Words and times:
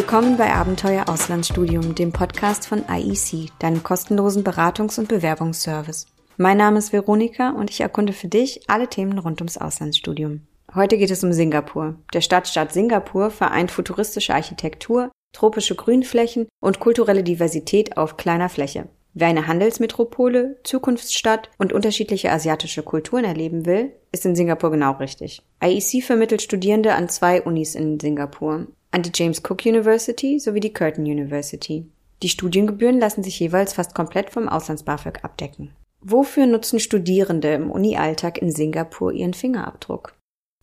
Willkommen 0.00 0.38
bei 0.38 0.50
Abenteuer 0.54 1.10
Auslandsstudium, 1.10 1.94
dem 1.94 2.10
Podcast 2.10 2.66
von 2.66 2.84
IEC, 2.88 3.50
deinem 3.58 3.82
kostenlosen 3.82 4.42
Beratungs- 4.42 4.98
und 4.98 5.08
Bewerbungsservice. 5.08 6.06
Mein 6.38 6.56
Name 6.56 6.78
ist 6.78 6.94
Veronika 6.94 7.50
und 7.50 7.68
ich 7.68 7.82
erkunde 7.82 8.14
für 8.14 8.26
dich 8.26 8.62
alle 8.66 8.88
Themen 8.88 9.18
rund 9.18 9.42
ums 9.42 9.58
Auslandsstudium. 9.58 10.40
Heute 10.74 10.96
geht 10.96 11.10
es 11.10 11.22
um 11.22 11.34
Singapur. 11.34 11.96
Der 12.14 12.22
Stadtstaat 12.22 12.72
Singapur 12.72 13.30
vereint 13.30 13.70
futuristische 13.70 14.32
Architektur, 14.34 15.12
tropische 15.34 15.74
Grünflächen 15.74 16.48
und 16.62 16.80
kulturelle 16.80 17.22
Diversität 17.22 17.98
auf 17.98 18.16
kleiner 18.16 18.48
Fläche. 18.48 18.88
Wer 19.12 19.28
eine 19.28 19.48
Handelsmetropole, 19.48 20.58
Zukunftsstadt 20.62 21.50
und 21.58 21.72
unterschiedliche 21.72 22.30
asiatische 22.30 22.82
Kulturen 22.82 23.24
erleben 23.24 23.66
will, 23.66 23.92
ist 24.12 24.24
in 24.24 24.36
Singapur 24.36 24.70
genau 24.70 24.92
richtig. 24.92 25.42
IEC 25.62 26.04
vermittelt 26.04 26.42
Studierende 26.42 26.94
an 26.94 27.08
zwei 27.08 27.42
Unis 27.42 27.74
in 27.74 27.98
Singapur, 27.98 28.68
an 28.92 29.02
die 29.02 29.10
James 29.12 29.42
Cook 29.44 29.66
University 29.66 30.38
sowie 30.38 30.60
die 30.60 30.72
Curtin 30.72 31.04
University. 31.04 31.90
Die 32.22 32.28
Studiengebühren 32.28 33.00
lassen 33.00 33.22
sich 33.22 33.40
jeweils 33.40 33.72
fast 33.72 33.94
komplett 33.94 34.30
vom 34.30 34.48
Auslands-BAföG 34.48 35.24
abdecken. 35.24 35.74
Wofür 36.00 36.46
nutzen 36.46 36.78
Studierende 36.80 37.52
im 37.52 37.70
Uni-Alltag 37.70 38.38
in 38.38 38.52
Singapur 38.52 39.12
ihren 39.12 39.34
Fingerabdruck? 39.34 40.14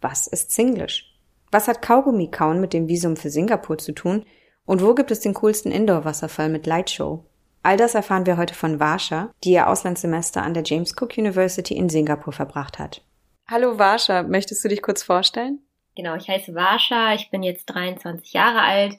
Was 0.01 0.27
ist 0.27 0.51
Singlish? 0.51 1.17
Was 1.51 1.67
hat 1.67 1.81
Kaugummi-Kauen 1.81 2.59
mit 2.59 2.73
dem 2.73 2.87
Visum 2.87 3.17
für 3.17 3.29
Singapur 3.29 3.77
zu 3.77 3.93
tun? 3.93 4.25
Und 4.65 4.83
wo 4.83 4.93
gibt 4.93 5.11
es 5.11 5.19
den 5.19 5.33
coolsten 5.33 5.71
Indoor-Wasserfall 5.71 6.49
mit 6.49 6.65
Lightshow? 6.65 7.23
All 7.63 7.77
das 7.77 7.95
erfahren 7.95 8.25
wir 8.25 8.37
heute 8.37 8.53
von 8.53 8.79
Varsha, 8.79 9.33
die 9.43 9.51
ihr 9.51 9.67
Auslandssemester 9.67 10.41
an 10.41 10.53
der 10.53 10.63
James 10.63 10.95
Cook 10.99 11.17
University 11.17 11.75
in 11.75 11.89
Singapur 11.89 12.33
verbracht 12.33 12.79
hat. 12.79 13.01
Hallo 13.49 13.77
Varsha, 13.77 14.23
möchtest 14.23 14.63
du 14.63 14.69
dich 14.69 14.81
kurz 14.81 15.03
vorstellen? 15.03 15.59
Genau, 15.95 16.15
ich 16.15 16.27
heiße 16.27 16.53
Varsha, 16.53 17.13
ich 17.13 17.29
bin 17.31 17.43
jetzt 17.43 17.65
23 17.67 18.33
Jahre 18.33 18.61
alt 18.61 18.97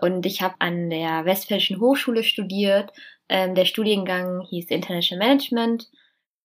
und 0.00 0.24
ich 0.24 0.42
habe 0.42 0.54
an 0.58 0.90
der 0.90 1.24
Westfälischen 1.24 1.80
Hochschule 1.80 2.22
studiert. 2.22 2.92
Ähm, 3.28 3.54
der 3.54 3.64
Studiengang 3.64 4.42
hieß 4.42 4.70
International 4.70 5.26
Management. 5.26 5.90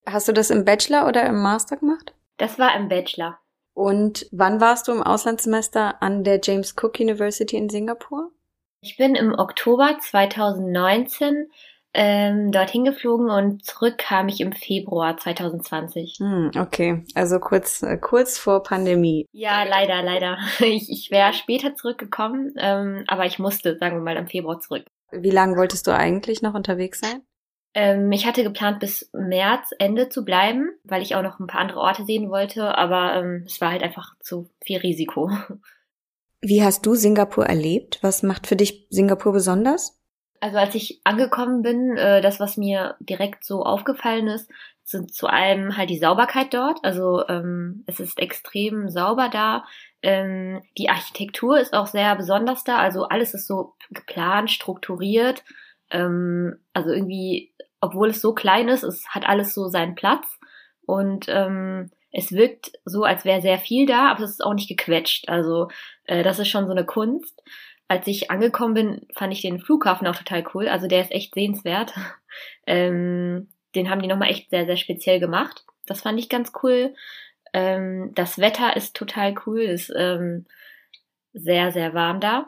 Hast 0.06 0.28
du 0.28 0.34
das 0.34 0.50
im 0.50 0.66
Bachelor 0.66 1.08
oder 1.08 1.26
im 1.26 1.42
Master 1.42 1.78
gemacht? 1.78 2.14
Das 2.38 2.60
war 2.60 2.76
im 2.76 2.90
Bachelor. 2.90 3.40
Und 3.74 4.28
wann 4.32 4.60
warst 4.62 4.88
du 4.88 4.92
im 4.92 5.02
Auslandssemester 5.02 6.02
an 6.02 6.24
der 6.24 6.40
James 6.44 6.76
Cook 6.80 7.00
University 7.00 7.56
in 7.56 7.70
Singapur? 7.70 8.32
Ich 8.84 8.98
bin 8.98 9.16
im 9.16 9.34
Oktober 9.34 9.98
2019 9.98 11.48
ähm, 11.94 12.52
dorthin 12.52 12.84
geflogen 12.84 13.30
und 13.30 13.64
zurück 13.64 13.98
kam 13.98 14.28
ich 14.28 14.42
im 14.42 14.52
Februar 14.52 15.16
2020. 15.16 16.18
Hm, 16.20 16.52
okay, 16.60 17.06
also 17.16 17.40
kurz, 17.40 17.82
äh, 17.82 17.98
kurz 17.98 18.38
vor 18.38 18.62
Pandemie. 18.62 19.26
Ja, 19.32 19.64
leider, 19.64 20.04
leider. 20.04 20.38
Ich, 20.60 20.90
ich 20.90 21.12
wäre 21.12 21.32
später 21.32 21.76
zurückgekommen, 21.76 22.56
ähm, 22.58 23.06
aber 23.08 23.26
ich 23.26 23.40
musste, 23.40 23.78
sagen 23.78 23.96
wir 23.96 24.02
mal, 24.02 24.18
im 24.18 24.28
Februar 24.28 24.60
zurück. 24.60 24.84
Wie 25.12 25.32
lange 25.32 25.56
wolltest 25.56 25.88
du 25.88 25.96
eigentlich 25.96 26.42
noch 26.42 26.54
unterwegs 26.54 27.00
sein? 27.00 27.22
Ähm, 27.76 28.12
ich 28.12 28.26
hatte 28.26 28.44
geplant, 28.44 28.82
bis 28.82 29.10
März, 29.14 29.70
Ende 29.80 30.10
zu 30.10 30.26
bleiben, 30.26 30.72
weil 30.84 31.02
ich 31.02 31.16
auch 31.16 31.24
noch 31.24 31.40
ein 31.40 31.48
paar 31.48 31.62
andere 31.62 31.80
Orte 31.80 32.04
sehen 32.04 32.30
wollte, 32.30 32.78
aber 32.78 33.16
ähm, 33.16 33.44
es 33.46 33.62
war 33.62 33.72
halt 33.72 33.82
einfach 33.82 34.14
zu 34.20 34.50
viel 34.62 34.80
Risiko. 34.80 35.32
Wie 36.46 36.62
hast 36.62 36.86
du 36.86 36.94
Singapur 36.94 37.46
erlebt? 37.46 38.00
Was 38.02 38.22
macht 38.22 38.48
für 38.48 38.58
dich 38.58 38.86
Singapur 38.90 39.32
besonders? 39.32 39.98
Also 40.42 40.58
als 40.58 40.76
ich 40.76 41.00
angekommen 41.06 41.62
bin, 41.62 41.96
äh, 41.96 42.20
das, 42.22 42.42
was 42.42 42.58
mir 42.58 42.98
direkt 43.00 43.46
so 43.46 43.64
aufgefallen 43.64 44.28
ist, 44.28 44.52
sind 44.84 45.14
zu 45.14 45.28
allem 45.28 45.78
halt 45.78 45.90
die 45.90 46.00
Sauberkeit 46.00 46.54
dort. 46.54 46.84
Also 46.84 47.26
ähm, 47.30 47.86
es 47.88 48.02
ist 48.02 48.20
extrem 48.20 48.90
sauber 48.90 49.30
da. 49.30 49.64
Ähm, 50.02 50.62
die 50.78 50.90
Architektur 50.90 51.58
ist 51.58 51.74
auch 51.74 51.88
sehr 51.88 52.14
besonders 52.18 52.66
da. 52.66 52.78
Also 52.78 53.06
alles 53.06 53.34
ist 53.34 53.48
so 53.48 53.76
geplant, 53.92 54.52
strukturiert. 54.52 55.46
Ähm, 55.92 56.58
also 56.74 56.90
irgendwie, 56.90 57.54
obwohl 57.80 58.10
es 58.10 58.20
so 58.20 58.34
klein 58.34 58.68
ist, 58.68 58.84
es 58.84 59.08
hat 59.08 59.26
alles 59.26 59.54
so 59.54 59.70
seinen 59.70 59.96
Platz. 59.96 60.26
Und 60.86 61.28
ähm, 61.30 61.90
es 62.14 62.32
wirkt 62.32 62.72
so, 62.86 63.04
als 63.04 63.26
wäre 63.26 63.42
sehr 63.42 63.58
viel 63.58 63.88
da, 63.88 64.12
aber 64.12 64.24
es 64.24 64.30
ist 64.30 64.46
auch 64.46 64.54
nicht 64.54 64.70
gequetscht. 64.70 65.28
Also 65.28 65.70
äh, 66.06 66.24
das 66.24 66.38
ist 66.40 66.48
schon 66.48 66.68
so 66.68 66.72
eine 66.72 66.86
Kunst. 66.86 67.44
Als 67.88 68.08
ich 68.08 68.30
angekommen 68.32 68.76
bin, 68.76 69.08
fand 69.14 69.34
ich 69.34 69.42
den 69.42 69.60
Flughafen 69.60 70.08
auch 70.08 70.16
total 70.16 70.44
cool. 70.54 70.68
Also 70.68 70.88
der 70.88 71.02
ist 71.02 71.12
echt 71.12 71.34
sehenswert. 71.34 71.94
ähm, 72.68 73.50
den 73.76 73.90
haben 73.90 74.02
die 74.02 74.08
nochmal 74.08 74.30
echt 74.30 74.52
sehr, 74.52 74.66
sehr 74.68 74.78
speziell 74.78 75.20
gemacht. 75.20 75.66
Das 75.88 76.02
fand 76.02 76.20
ich 76.20 76.30
ganz 76.30 76.52
cool. 76.62 76.94
Ähm, 77.52 78.12
das 78.14 78.38
Wetter 78.38 78.78
ist 78.78 78.96
total 78.96 79.34
cool, 79.46 79.62
ist 79.62 79.92
ähm, 79.96 80.46
sehr, 81.34 81.72
sehr 81.72 81.96
warm 81.96 82.20
da. 82.20 82.48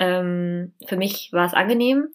Ähm, 0.00 0.74
für 0.86 0.96
mich 0.96 1.30
war 1.32 1.46
es 1.46 1.54
angenehm. 1.54 2.08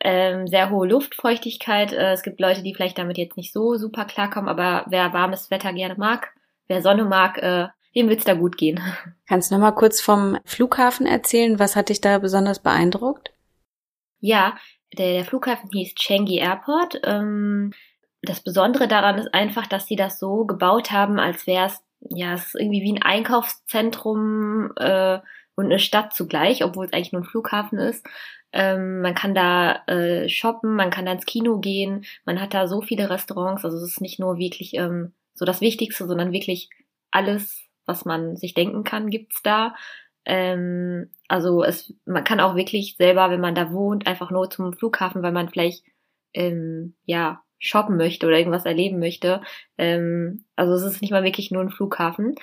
Ähm, 0.00 0.46
sehr 0.46 0.70
hohe 0.70 0.88
Luftfeuchtigkeit. 0.88 1.92
Äh, 1.92 2.12
es 2.12 2.22
gibt 2.22 2.40
Leute, 2.40 2.62
die 2.62 2.74
vielleicht 2.74 2.96
damit 2.96 3.18
jetzt 3.18 3.36
nicht 3.36 3.52
so 3.52 3.76
super 3.76 4.06
klarkommen, 4.06 4.48
aber 4.48 4.86
wer 4.88 5.12
warmes 5.12 5.50
Wetter 5.50 5.74
gerne 5.74 5.96
mag, 5.96 6.32
wer 6.68 6.82
Sonne 6.82 7.04
mag, 7.04 7.38
äh, 7.38 7.68
dem 7.94 8.08
wird's 8.08 8.24
da 8.24 8.34
gut 8.34 8.56
gehen. 8.56 8.80
Kannst 9.28 9.50
du 9.50 9.54
noch 9.54 9.60
mal 9.60 9.72
kurz 9.72 10.00
vom 10.00 10.38
Flughafen 10.44 11.06
erzählen? 11.06 11.58
Was 11.58 11.76
hat 11.76 11.88
dich 11.88 12.00
da 12.00 12.18
besonders 12.18 12.60
beeindruckt? 12.60 13.32
Ja, 14.20 14.56
der, 14.96 15.12
der 15.14 15.24
Flughafen 15.24 15.70
hieß 15.72 15.94
Changi 15.94 16.38
Airport. 16.38 17.00
Ähm, 17.04 17.72
das 18.22 18.40
Besondere 18.40 18.88
daran 18.88 19.18
ist 19.18 19.32
einfach, 19.34 19.66
dass 19.66 19.86
sie 19.86 19.96
das 19.96 20.18
so 20.18 20.44
gebaut 20.44 20.90
haben, 20.90 21.18
als 21.18 21.46
wäre 21.46 21.66
es 21.66 21.82
ja, 22.00 22.34
es 22.34 22.54
irgendwie 22.54 22.82
wie 22.82 22.92
ein 22.92 23.02
Einkaufszentrum 23.02 24.72
äh, 24.76 25.18
und 25.56 25.66
eine 25.66 25.78
Stadt 25.78 26.14
zugleich, 26.14 26.64
obwohl 26.64 26.86
es 26.86 26.92
eigentlich 26.92 27.12
nur 27.12 27.22
ein 27.22 27.28
Flughafen 27.28 27.78
ist. 27.78 28.06
Ähm, 28.52 29.00
man 29.02 29.14
kann 29.14 29.34
da 29.34 29.84
äh, 29.86 30.28
shoppen, 30.28 30.74
man 30.74 30.90
kann 30.90 31.06
da 31.06 31.12
ins 31.12 31.26
Kino 31.26 31.58
gehen, 31.58 32.04
man 32.24 32.40
hat 32.40 32.54
da 32.54 32.66
so 32.66 32.80
viele 32.80 33.10
Restaurants, 33.10 33.64
also 33.64 33.76
es 33.76 33.82
ist 33.82 34.00
nicht 34.00 34.18
nur 34.18 34.38
wirklich 34.38 34.74
ähm, 34.74 35.12
so 35.38 35.44
das 35.44 35.60
Wichtigste, 35.60 36.06
sondern 36.06 36.32
wirklich 36.32 36.70
alles, 37.10 37.68
was 37.86 38.04
man 38.04 38.36
sich 38.36 38.54
denken 38.54 38.84
kann, 38.84 39.10
gibt's 39.10 39.42
da. 39.42 39.74
Ähm, 40.24 41.10
also 41.28 41.64
es, 41.64 41.94
man 42.04 42.24
kann 42.24 42.40
auch 42.40 42.54
wirklich 42.54 42.96
selber, 42.96 43.30
wenn 43.30 43.40
man 43.40 43.54
da 43.54 43.72
wohnt, 43.72 44.06
einfach 44.06 44.30
nur 44.30 44.50
zum 44.50 44.72
Flughafen, 44.74 45.22
weil 45.22 45.32
man 45.32 45.48
vielleicht 45.48 45.84
ähm, 46.34 46.94
ja 47.04 47.42
shoppen 47.58 47.96
möchte 47.96 48.26
oder 48.26 48.38
irgendwas 48.38 48.66
erleben 48.66 48.98
möchte. 48.98 49.40
Ähm, 49.78 50.44
also 50.56 50.74
es 50.74 50.82
ist 50.82 51.00
nicht 51.00 51.10
mal 51.10 51.24
wirklich 51.24 51.50
nur 51.50 51.62
ein 51.62 51.70
Flughafen. 51.70 52.34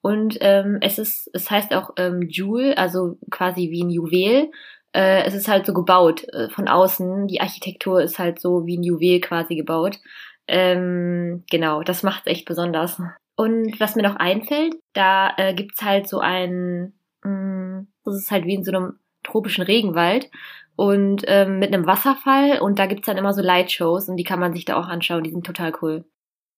Und 0.00 0.36
ähm, 0.40 0.78
es 0.80 0.98
ist, 0.98 1.30
es 1.32 1.50
heißt 1.50 1.72
auch 1.74 1.90
ähm, 1.96 2.22
Jewel, 2.28 2.74
also 2.74 3.18
quasi 3.30 3.70
wie 3.70 3.84
ein 3.84 3.90
Juwel. 3.90 4.50
Äh, 4.92 5.24
es 5.24 5.34
ist 5.34 5.48
halt 5.48 5.64
so 5.66 5.72
gebaut 5.72 6.24
äh, 6.32 6.50
von 6.50 6.68
außen. 6.68 7.26
Die 7.26 7.40
Architektur 7.40 8.02
ist 8.02 8.18
halt 8.18 8.40
so 8.40 8.66
wie 8.66 8.76
ein 8.76 8.82
Juwel 8.82 9.20
quasi 9.20 9.54
gebaut. 9.56 9.98
Ähm, 10.46 11.44
genau, 11.50 11.82
das 11.82 12.02
macht 12.02 12.26
echt 12.26 12.46
besonders. 12.46 13.00
Und 13.36 13.80
was 13.80 13.96
mir 13.96 14.02
noch 14.02 14.16
einfällt, 14.16 14.74
da 14.92 15.32
äh, 15.36 15.54
gibt's 15.54 15.82
halt 15.82 16.08
so 16.08 16.20
ein, 16.20 16.92
mh, 17.24 17.30
mm, 17.30 17.88
das 18.04 18.16
ist 18.16 18.30
halt 18.30 18.44
wie 18.44 18.54
in 18.54 18.64
so 18.64 18.72
einem 18.72 18.98
tropischen 19.22 19.64
Regenwald 19.64 20.30
und 20.76 21.24
ähm, 21.26 21.58
mit 21.58 21.72
einem 21.72 21.86
Wasserfall 21.86 22.60
und 22.60 22.78
da 22.78 22.86
gibt's 22.86 23.06
dann 23.06 23.16
immer 23.16 23.32
so 23.32 23.42
Lightshows 23.42 24.08
und 24.08 24.16
die 24.16 24.24
kann 24.24 24.40
man 24.40 24.52
sich 24.52 24.64
da 24.64 24.76
auch 24.76 24.86
anschauen, 24.88 25.24
die 25.24 25.30
sind 25.30 25.46
total 25.46 25.72
cool. 25.82 26.04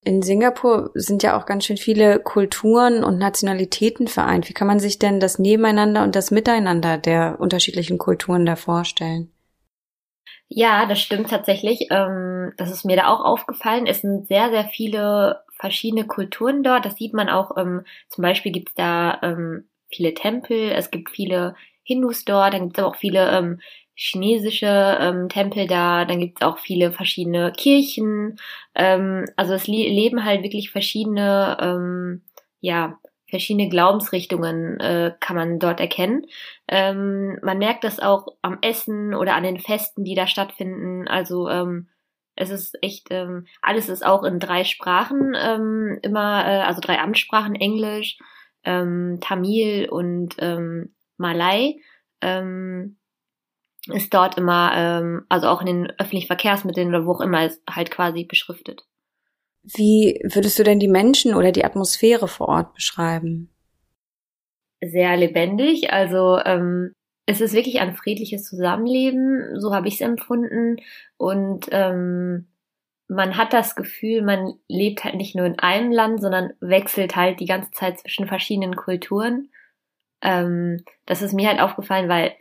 In 0.05 0.23
Singapur 0.23 0.91
sind 0.95 1.23
ja 1.23 1.37
auch 1.37 1.47
ganz 1.47 1.65
schön 1.65 1.77
viele 1.77 2.21
Kulturen 2.21 3.03
und 3.03 3.19
Nationalitäten 3.19 4.07
vereint. 4.07 4.49
Wie 4.49 4.53
kann 4.53 4.69
man 4.69 4.79
sich 4.79 5.01
denn 5.01 5.19
das 5.19 5.41
Nebeneinander 5.41 6.05
und 6.05 6.15
das 6.15 6.31
Miteinander 6.31 6.97
der 6.97 7.41
unterschiedlichen 7.41 7.99
Kulturen 7.99 8.47
da 8.47 8.55
vorstellen? 8.55 9.33
Ja, 10.49 10.87
das 10.87 11.01
stimmt 11.01 11.31
tatsächlich. 11.31 11.89
Ähm, 11.91 12.53
das 12.57 12.71
ist 12.71 12.85
mir 12.85 12.97
da 12.97 13.09
auch 13.09 13.25
aufgefallen. 13.25 13.87
Es 13.87 14.01
sind 14.03 14.29
sehr, 14.29 14.51
sehr 14.51 14.65
viele 14.65 15.43
verschiedene 15.59 16.07
Kulturen 16.07 16.63
dort. 16.63 16.85
Das 16.85 16.97
sieht 16.97 17.15
man 17.15 17.29
auch. 17.29 17.57
Ähm, 17.57 17.85
zum 18.09 18.23
Beispiel 18.23 18.53
gibt 18.53 18.69
es 18.71 18.75
da 18.75 19.19
ähm, 19.23 19.69
viele 19.89 20.15
Tempel. 20.15 20.71
Es 20.71 20.91
gibt 20.91 21.11
viele 21.11 21.57
Hindus 21.83 22.25
dort. 22.25 22.55
Dann 22.55 22.63
gibt 22.67 22.79
es 22.79 22.85
aber 22.85 22.93
auch 22.93 22.97
viele 22.97 23.29
ähm, 23.37 23.61
chinesische 23.97 24.99
ähm, 25.01 25.29
Tempel 25.29 25.67
da. 25.67 26.05
Dann 26.05 26.21
gibt 26.21 26.41
es 26.41 26.47
auch 26.47 26.59
viele 26.59 26.93
verschiedene 26.93 27.51
Kirchen. 27.53 28.37
Ähm, 28.75 29.25
also 29.37 29.55
es 29.55 29.67
le 29.67 29.89
leben 29.89 30.25
halt 30.25 30.43
wirklich 30.45 30.71
verschiedene, 30.71 31.57
ähm, 31.61 32.23
ja, 32.61 32.99
verschiedene 33.37 33.69
Glaubensrichtungen 33.69 34.81
äh, 34.81 35.13
kann 35.21 35.37
man 35.37 35.59
dort 35.59 35.79
erkennen. 35.79 36.25
Ähm, 36.69 37.39
man 37.43 37.59
merkt 37.59 37.85
das 37.85 38.01
auch 38.01 38.29
am 38.41 38.59
Essen 38.63 39.15
oder 39.15 39.35
an 39.35 39.43
den 39.43 39.61
Festen, 39.61 40.05
die 40.05 40.15
da 40.15 40.27
stattfinden. 40.27 41.07
Also 41.07 41.51
ähm, 41.51 41.89
es 42.35 42.49
ist 42.49 42.79
echt, 42.83 43.09
ähm, 43.11 43.47
alles 43.61 43.91
ist 43.91 44.07
auch 44.07 44.25
in 44.25 44.41
drei 44.41 44.65
Sprachen 44.65 45.35
ähm, 45.39 45.99
immer, 46.01 46.47
äh, 46.47 46.63
also 46.63 46.81
drei 46.81 46.99
Amtssprachen, 46.99 47.55
Englisch, 47.55 48.17
ähm, 48.65 49.19
Tamil 49.21 49.91
und 49.91 50.37
ähm, 50.39 50.95
Malay. 51.19 51.83
Ähm, 52.23 52.97
ist 53.89 54.15
dort 54.15 54.39
immer, 54.39 54.73
ähm, 54.75 55.27
also 55.29 55.49
auch 55.49 55.61
in 55.61 55.67
den 55.67 55.91
öffentlichen 55.99 56.27
Verkehrsmitteln 56.27 56.89
oder 56.89 57.05
wo 57.05 57.13
auch 57.13 57.21
immer, 57.21 57.45
ist 57.45 57.63
halt 57.69 57.91
quasi 57.91 58.25
beschriftet. 58.25 58.86
Wie 59.75 60.21
würdest 60.23 60.59
du 60.59 60.63
denn 60.63 60.79
die 60.79 60.89
Menschen 60.89 61.35
oder 61.35 61.51
die 61.51 61.65
Atmosphäre 61.65 62.29
vor 62.29 62.49
Ort 62.49 62.75
beschreiben? 62.75 63.51
Sehr 64.81 65.17
lebendig. 65.17 65.93
Also 65.93 66.39
ähm, 66.45 66.93
es 67.27 67.41
ist 67.41 67.55
wirklich 67.55 67.81
ein 67.81 67.95
friedliches 67.95 68.45
Zusammenleben, 68.45 69.61
so 69.61 69.75
habe 69.75 69.89
ich 69.89 69.95
es 69.95 70.01
empfunden. 70.01 70.77
Und 71.17 71.67
ähm, 71.73 72.47
man 73.09 73.37
hat 73.37 73.53
das 73.53 73.75
Gefühl, 73.75 74.23
man 74.23 74.55
lebt 74.69 75.05
halt 75.05 75.17
nicht 75.17 75.35
nur 75.35 75.47
in 75.47 75.59
einem 75.59 75.91
Land, 75.91 76.21
sondern 76.21 76.53
wechselt 76.61 77.17
halt 77.17 77.41
die 77.41 77.47
ganze 77.47 77.73
Zeit 77.73 77.99
zwischen 77.99 78.29
verschiedenen 78.29 78.77
Kulturen. 78.77 79.51
Ähm, 80.23 80.85
das 81.05 81.23
ist 81.23 81.33
mir 81.33 81.49
halt 81.49 81.61
aufgefallen, 81.61 82.09
weil, 82.09 82.33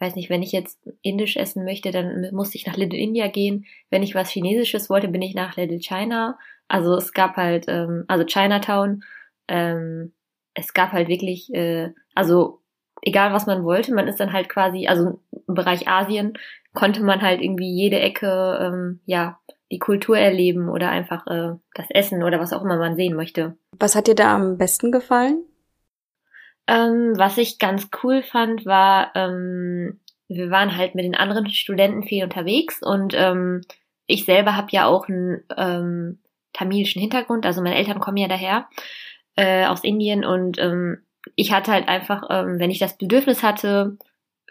weiß 0.00 0.16
nicht, 0.16 0.30
wenn 0.30 0.42
ich 0.42 0.50
jetzt 0.50 0.80
Indisch 1.02 1.36
essen 1.36 1.64
möchte, 1.64 1.92
dann 1.92 2.28
muss 2.32 2.54
ich 2.54 2.66
nach 2.66 2.76
Little 2.76 2.98
India 2.98 3.28
gehen. 3.28 3.66
Wenn 3.90 4.02
ich 4.02 4.16
was 4.16 4.30
Chinesisches 4.30 4.90
wollte, 4.90 5.08
bin 5.08 5.22
ich 5.22 5.34
nach 5.34 5.56
Little 5.56 5.78
China. 5.78 6.38
Also 6.68 6.96
es 6.96 7.12
gab 7.12 7.36
halt, 7.36 7.66
ähm, 7.68 8.04
also 8.08 8.24
Chinatown. 8.24 9.02
Ähm, 9.48 10.12
es 10.54 10.72
gab 10.74 10.92
halt 10.92 11.08
wirklich, 11.08 11.52
äh, 11.54 11.92
also 12.14 12.62
egal 13.02 13.32
was 13.32 13.46
man 13.46 13.64
wollte, 13.64 13.94
man 13.94 14.08
ist 14.08 14.20
dann 14.20 14.32
halt 14.32 14.48
quasi, 14.48 14.86
also 14.86 15.20
im 15.48 15.54
Bereich 15.54 15.88
Asien 15.88 16.38
konnte 16.74 17.02
man 17.02 17.20
halt 17.20 17.40
irgendwie 17.42 17.70
jede 17.70 18.00
Ecke, 18.00 18.58
ähm, 18.60 19.00
ja, 19.04 19.38
die 19.70 19.78
Kultur 19.78 20.18
erleben 20.18 20.68
oder 20.68 20.90
einfach 20.90 21.26
äh, 21.26 21.56
das 21.74 21.86
Essen 21.90 22.22
oder 22.22 22.38
was 22.38 22.52
auch 22.52 22.62
immer 22.62 22.76
man 22.76 22.96
sehen 22.96 23.16
möchte. 23.16 23.56
Was 23.78 23.94
hat 23.94 24.06
dir 24.06 24.14
da 24.14 24.34
am 24.34 24.58
besten 24.58 24.92
gefallen? 24.92 25.42
Ähm, 26.66 27.14
was 27.16 27.38
ich 27.38 27.58
ganz 27.58 27.88
cool 28.02 28.22
fand, 28.22 28.64
war, 28.66 29.10
ähm, 29.14 30.00
wir 30.28 30.50
waren 30.50 30.76
halt 30.76 30.94
mit 30.94 31.04
den 31.04 31.14
anderen 31.14 31.48
Studenten 31.48 32.02
viel 32.02 32.22
unterwegs 32.22 32.80
und 32.82 33.14
ähm, 33.16 33.62
ich 34.06 34.24
selber 34.24 34.56
habe 34.56 34.68
ja 34.70 34.86
auch 34.86 35.08
einen 35.08 35.42
ähm, 35.56 36.21
tamilischen 36.52 37.00
Hintergrund, 37.00 37.46
also 37.46 37.62
meine 37.62 37.76
Eltern 37.76 38.00
kommen 38.00 38.16
ja 38.18 38.28
daher 38.28 38.68
äh, 39.36 39.66
aus 39.66 39.84
Indien 39.84 40.24
und 40.24 40.58
ähm, 40.58 40.98
ich 41.36 41.52
hatte 41.52 41.72
halt 41.72 41.88
einfach, 41.88 42.24
ähm, 42.30 42.58
wenn 42.58 42.70
ich 42.70 42.78
das 42.78 42.98
Bedürfnis 42.98 43.42
hatte, 43.42 43.96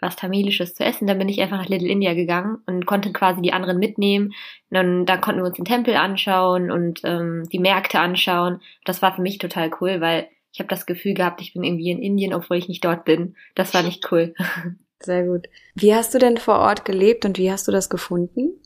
was 0.02 0.16
Tamilisches 0.16 0.74
zu 0.74 0.84
essen, 0.84 1.06
dann 1.06 1.18
bin 1.18 1.28
ich 1.28 1.40
einfach 1.40 1.58
nach 1.58 1.68
Little 1.68 1.88
India 1.88 2.12
gegangen 2.14 2.58
und 2.66 2.86
konnte 2.86 3.12
quasi 3.12 3.40
die 3.40 3.52
anderen 3.52 3.78
mitnehmen. 3.78 4.32
Und 4.70 5.06
dann 5.06 5.20
konnten 5.20 5.40
wir 5.40 5.46
uns 5.46 5.56
den 5.56 5.64
Tempel 5.64 5.94
anschauen 5.94 6.72
und 6.72 7.00
ähm, 7.04 7.48
die 7.52 7.60
Märkte 7.60 8.00
anschauen. 8.00 8.60
Das 8.84 9.00
war 9.00 9.14
für 9.14 9.22
mich 9.22 9.38
total 9.38 9.70
cool, 9.80 10.00
weil 10.00 10.28
ich 10.52 10.58
habe 10.58 10.68
das 10.68 10.86
Gefühl 10.86 11.14
gehabt, 11.14 11.40
ich 11.40 11.54
bin 11.54 11.62
irgendwie 11.62 11.90
in 11.90 12.02
Indien, 12.02 12.34
obwohl 12.34 12.56
ich 12.56 12.68
nicht 12.68 12.84
dort 12.84 13.04
bin. 13.04 13.36
Das 13.54 13.72
war 13.74 13.82
nicht 13.82 14.10
cool. 14.10 14.34
Sehr 15.00 15.24
gut. 15.24 15.48
Wie 15.74 15.94
hast 15.94 16.12
du 16.14 16.18
denn 16.18 16.36
vor 16.36 16.58
Ort 16.58 16.84
gelebt 16.84 17.24
und 17.24 17.38
wie 17.38 17.50
hast 17.50 17.66
du 17.68 17.72
das 17.72 17.88
gefunden? 17.88 18.60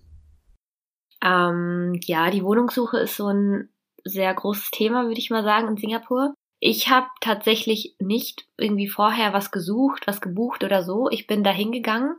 Ähm, 1.22 1.98
ja, 2.04 2.30
die 2.30 2.44
Wohnungssuche 2.44 2.98
ist 2.98 3.16
so 3.16 3.28
ein 3.28 3.68
sehr 4.04 4.32
großes 4.32 4.70
Thema, 4.70 5.06
würde 5.06 5.18
ich 5.18 5.30
mal 5.30 5.44
sagen, 5.44 5.68
in 5.68 5.76
Singapur. 5.76 6.34
Ich 6.58 6.88
habe 6.88 7.08
tatsächlich 7.20 7.96
nicht 7.98 8.46
irgendwie 8.56 8.88
vorher 8.88 9.32
was 9.32 9.50
gesucht, 9.50 10.06
was 10.06 10.20
gebucht 10.20 10.64
oder 10.64 10.82
so. 10.82 11.10
Ich 11.10 11.26
bin 11.26 11.44
da 11.44 11.50
hingegangen. 11.50 12.16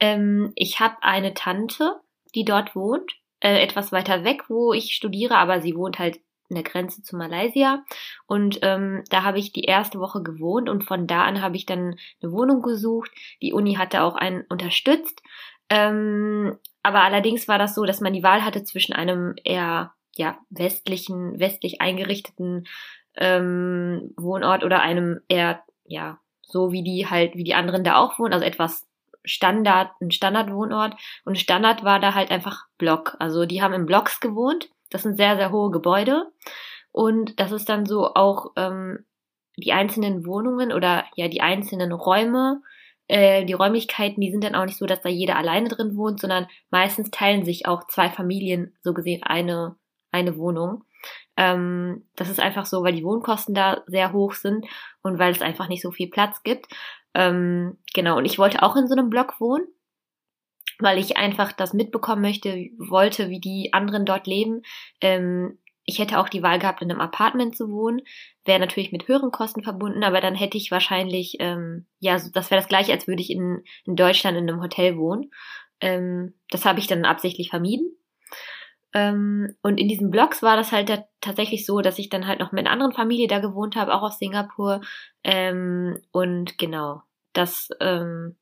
Ähm, 0.00 0.52
ich 0.54 0.80
habe 0.80 0.96
eine 1.02 1.34
Tante, 1.34 2.00
die 2.34 2.44
dort 2.44 2.74
wohnt, 2.74 3.12
äh, 3.40 3.62
etwas 3.62 3.92
weiter 3.92 4.24
weg, 4.24 4.44
wo 4.48 4.72
ich 4.72 4.94
studiere, 4.94 5.36
aber 5.36 5.60
sie 5.60 5.76
wohnt 5.76 5.98
halt 5.98 6.20
in 6.48 6.56
der 6.56 6.64
Grenze 6.64 7.02
zu 7.02 7.16
Malaysia. 7.16 7.84
Und 8.26 8.58
ähm, 8.62 9.02
da 9.10 9.22
habe 9.22 9.38
ich 9.38 9.52
die 9.52 9.64
erste 9.64 9.98
Woche 9.98 10.22
gewohnt 10.22 10.68
und 10.68 10.84
von 10.84 11.06
da 11.06 11.24
an 11.24 11.42
habe 11.42 11.56
ich 11.56 11.66
dann 11.66 11.96
eine 12.22 12.32
Wohnung 12.32 12.62
gesucht. 12.62 13.10
Die 13.42 13.52
Uni 13.52 13.74
hatte 13.74 14.02
auch 14.02 14.14
einen 14.14 14.42
unterstützt. 14.48 15.22
Ähm, 15.70 16.58
aber 16.84 17.02
allerdings 17.02 17.48
war 17.48 17.58
das 17.58 17.74
so, 17.74 17.84
dass 17.84 18.00
man 18.00 18.12
die 18.12 18.22
Wahl 18.22 18.44
hatte 18.44 18.62
zwischen 18.62 18.92
einem 18.92 19.34
eher 19.42 19.94
ja 20.16 20.38
westlichen, 20.50 21.40
westlich 21.40 21.80
eingerichteten 21.80 22.66
ähm, 23.16 24.12
Wohnort 24.18 24.64
oder 24.64 24.80
einem 24.80 25.20
eher, 25.28 25.62
ja, 25.86 26.18
so 26.42 26.72
wie 26.72 26.82
die 26.84 27.08
halt, 27.08 27.36
wie 27.36 27.44
die 27.44 27.54
anderen 27.54 27.84
da 27.84 27.96
auch 27.96 28.18
wohnen, 28.18 28.34
also 28.34 28.44
etwas 28.44 28.86
Standard, 29.24 29.92
ein 30.02 30.10
Standardwohnort. 30.10 30.94
Und 31.24 31.38
Standard 31.38 31.84
war 31.84 32.00
da 32.00 32.14
halt 32.14 32.30
einfach 32.30 32.66
Block. 32.76 33.16
Also 33.18 33.46
die 33.46 33.62
haben 33.62 33.72
in 33.72 33.86
Blocks 33.86 34.20
gewohnt. 34.20 34.68
Das 34.90 35.02
sind 35.02 35.16
sehr, 35.16 35.36
sehr 35.36 35.50
hohe 35.50 35.70
Gebäude. 35.70 36.30
Und 36.92 37.40
das 37.40 37.50
ist 37.50 37.70
dann 37.70 37.86
so 37.86 38.14
auch 38.14 38.52
ähm, 38.56 39.06
die 39.56 39.72
einzelnen 39.72 40.26
Wohnungen 40.26 40.70
oder 40.70 41.04
ja 41.16 41.28
die 41.28 41.40
einzelnen 41.40 41.92
Räume, 41.92 42.60
äh, 43.08 43.44
die 43.44 43.52
Räumlichkeiten, 43.52 44.20
die 44.20 44.30
sind 44.30 44.44
dann 44.44 44.54
auch 44.54 44.64
nicht 44.64 44.78
so, 44.78 44.86
dass 44.86 45.02
da 45.02 45.08
jeder 45.08 45.36
alleine 45.36 45.68
drin 45.68 45.96
wohnt, 45.96 46.20
sondern 46.20 46.46
meistens 46.70 47.10
teilen 47.10 47.44
sich 47.44 47.66
auch 47.66 47.86
zwei 47.86 48.08
Familien 48.08 48.76
so 48.82 48.94
gesehen 48.94 49.22
eine, 49.22 49.76
eine 50.10 50.36
Wohnung. 50.36 50.84
Ähm, 51.36 52.06
das 52.16 52.30
ist 52.30 52.40
einfach 52.40 52.66
so, 52.66 52.82
weil 52.82 52.94
die 52.94 53.04
Wohnkosten 53.04 53.54
da 53.54 53.82
sehr 53.86 54.12
hoch 54.12 54.34
sind 54.34 54.66
und 55.02 55.18
weil 55.18 55.32
es 55.32 55.42
einfach 55.42 55.68
nicht 55.68 55.82
so 55.82 55.90
viel 55.90 56.08
Platz 56.08 56.42
gibt. 56.42 56.66
Ähm, 57.14 57.78
genau, 57.92 58.18
und 58.18 58.24
ich 58.24 58.38
wollte 58.38 58.62
auch 58.62 58.76
in 58.76 58.88
so 58.88 58.94
einem 58.94 59.10
Block 59.10 59.40
wohnen, 59.40 59.66
weil 60.78 60.98
ich 60.98 61.16
einfach 61.16 61.52
das 61.52 61.74
mitbekommen 61.74 62.22
möchte, 62.22 62.70
wollte, 62.78 63.28
wie 63.28 63.40
die 63.40 63.72
anderen 63.72 64.04
dort 64.04 64.26
leben. 64.26 64.62
Ähm, 65.00 65.58
ich 65.84 65.98
hätte 65.98 66.18
auch 66.18 66.28
die 66.28 66.42
Wahl 66.42 66.58
gehabt, 66.58 66.82
in 66.82 66.90
einem 66.90 67.00
Apartment 67.00 67.56
zu 67.56 67.70
wohnen. 67.70 68.00
Wäre 68.44 68.58
natürlich 68.58 68.92
mit 68.92 69.06
höheren 69.06 69.30
Kosten 69.30 69.62
verbunden, 69.62 70.02
aber 70.02 70.20
dann 70.20 70.34
hätte 70.34 70.56
ich 70.56 70.70
wahrscheinlich, 70.70 71.36
ähm, 71.40 71.86
ja, 72.00 72.18
das 72.32 72.50
wäre 72.50 72.60
das 72.60 72.68
gleiche, 72.68 72.92
als 72.92 73.06
würde 73.06 73.22
ich 73.22 73.30
in, 73.30 73.62
in 73.84 73.96
Deutschland 73.96 74.36
in 74.36 74.48
einem 74.48 74.62
Hotel 74.62 74.96
wohnen. 74.96 75.30
Ähm, 75.80 76.34
das 76.50 76.64
habe 76.64 76.78
ich 76.78 76.86
dann 76.86 77.04
absichtlich 77.04 77.50
vermieden. 77.50 77.96
Ähm, 78.94 79.54
und 79.62 79.78
in 79.78 79.88
diesen 79.88 80.10
Blogs 80.10 80.42
war 80.42 80.56
das 80.56 80.72
halt 80.72 80.88
da 80.88 81.04
tatsächlich 81.20 81.66
so, 81.66 81.80
dass 81.80 81.98
ich 81.98 82.08
dann 82.08 82.26
halt 82.26 82.40
noch 82.40 82.52
mit 82.52 82.60
einer 82.60 82.70
anderen 82.70 82.92
Familie 82.92 83.28
da 83.28 83.40
gewohnt 83.40 83.76
habe, 83.76 83.92
auch 83.92 84.02
aus 84.02 84.18
Singapur. 84.18 84.80
Ähm, 85.22 86.00
und 86.12 86.56
genau, 86.58 87.02
das 87.32 87.68
ähm, 87.80 88.36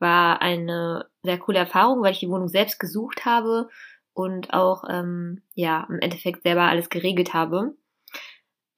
war 0.00 0.42
eine 0.42 1.06
sehr 1.22 1.38
coole 1.38 1.58
Erfahrung, 1.58 2.02
weil 2.02 2.12
ich 2.12 2.20
die 2.20 2.28
Wohnung 2.28 2.48
selbst 2.48 2.80
gesucht 2.80 3.24
habe 3.24 3.68
und 4.14 4.52
auch 4.52 4.84
ähm, 4.88 5.42
ja 5.54 5.86
im 5.88 6.00
Endeffekt 6.00 6.42
selber 6.42 6.62
alles 6.62 6.88
geregelt 6.88 7.34
habe. 7.34 7.74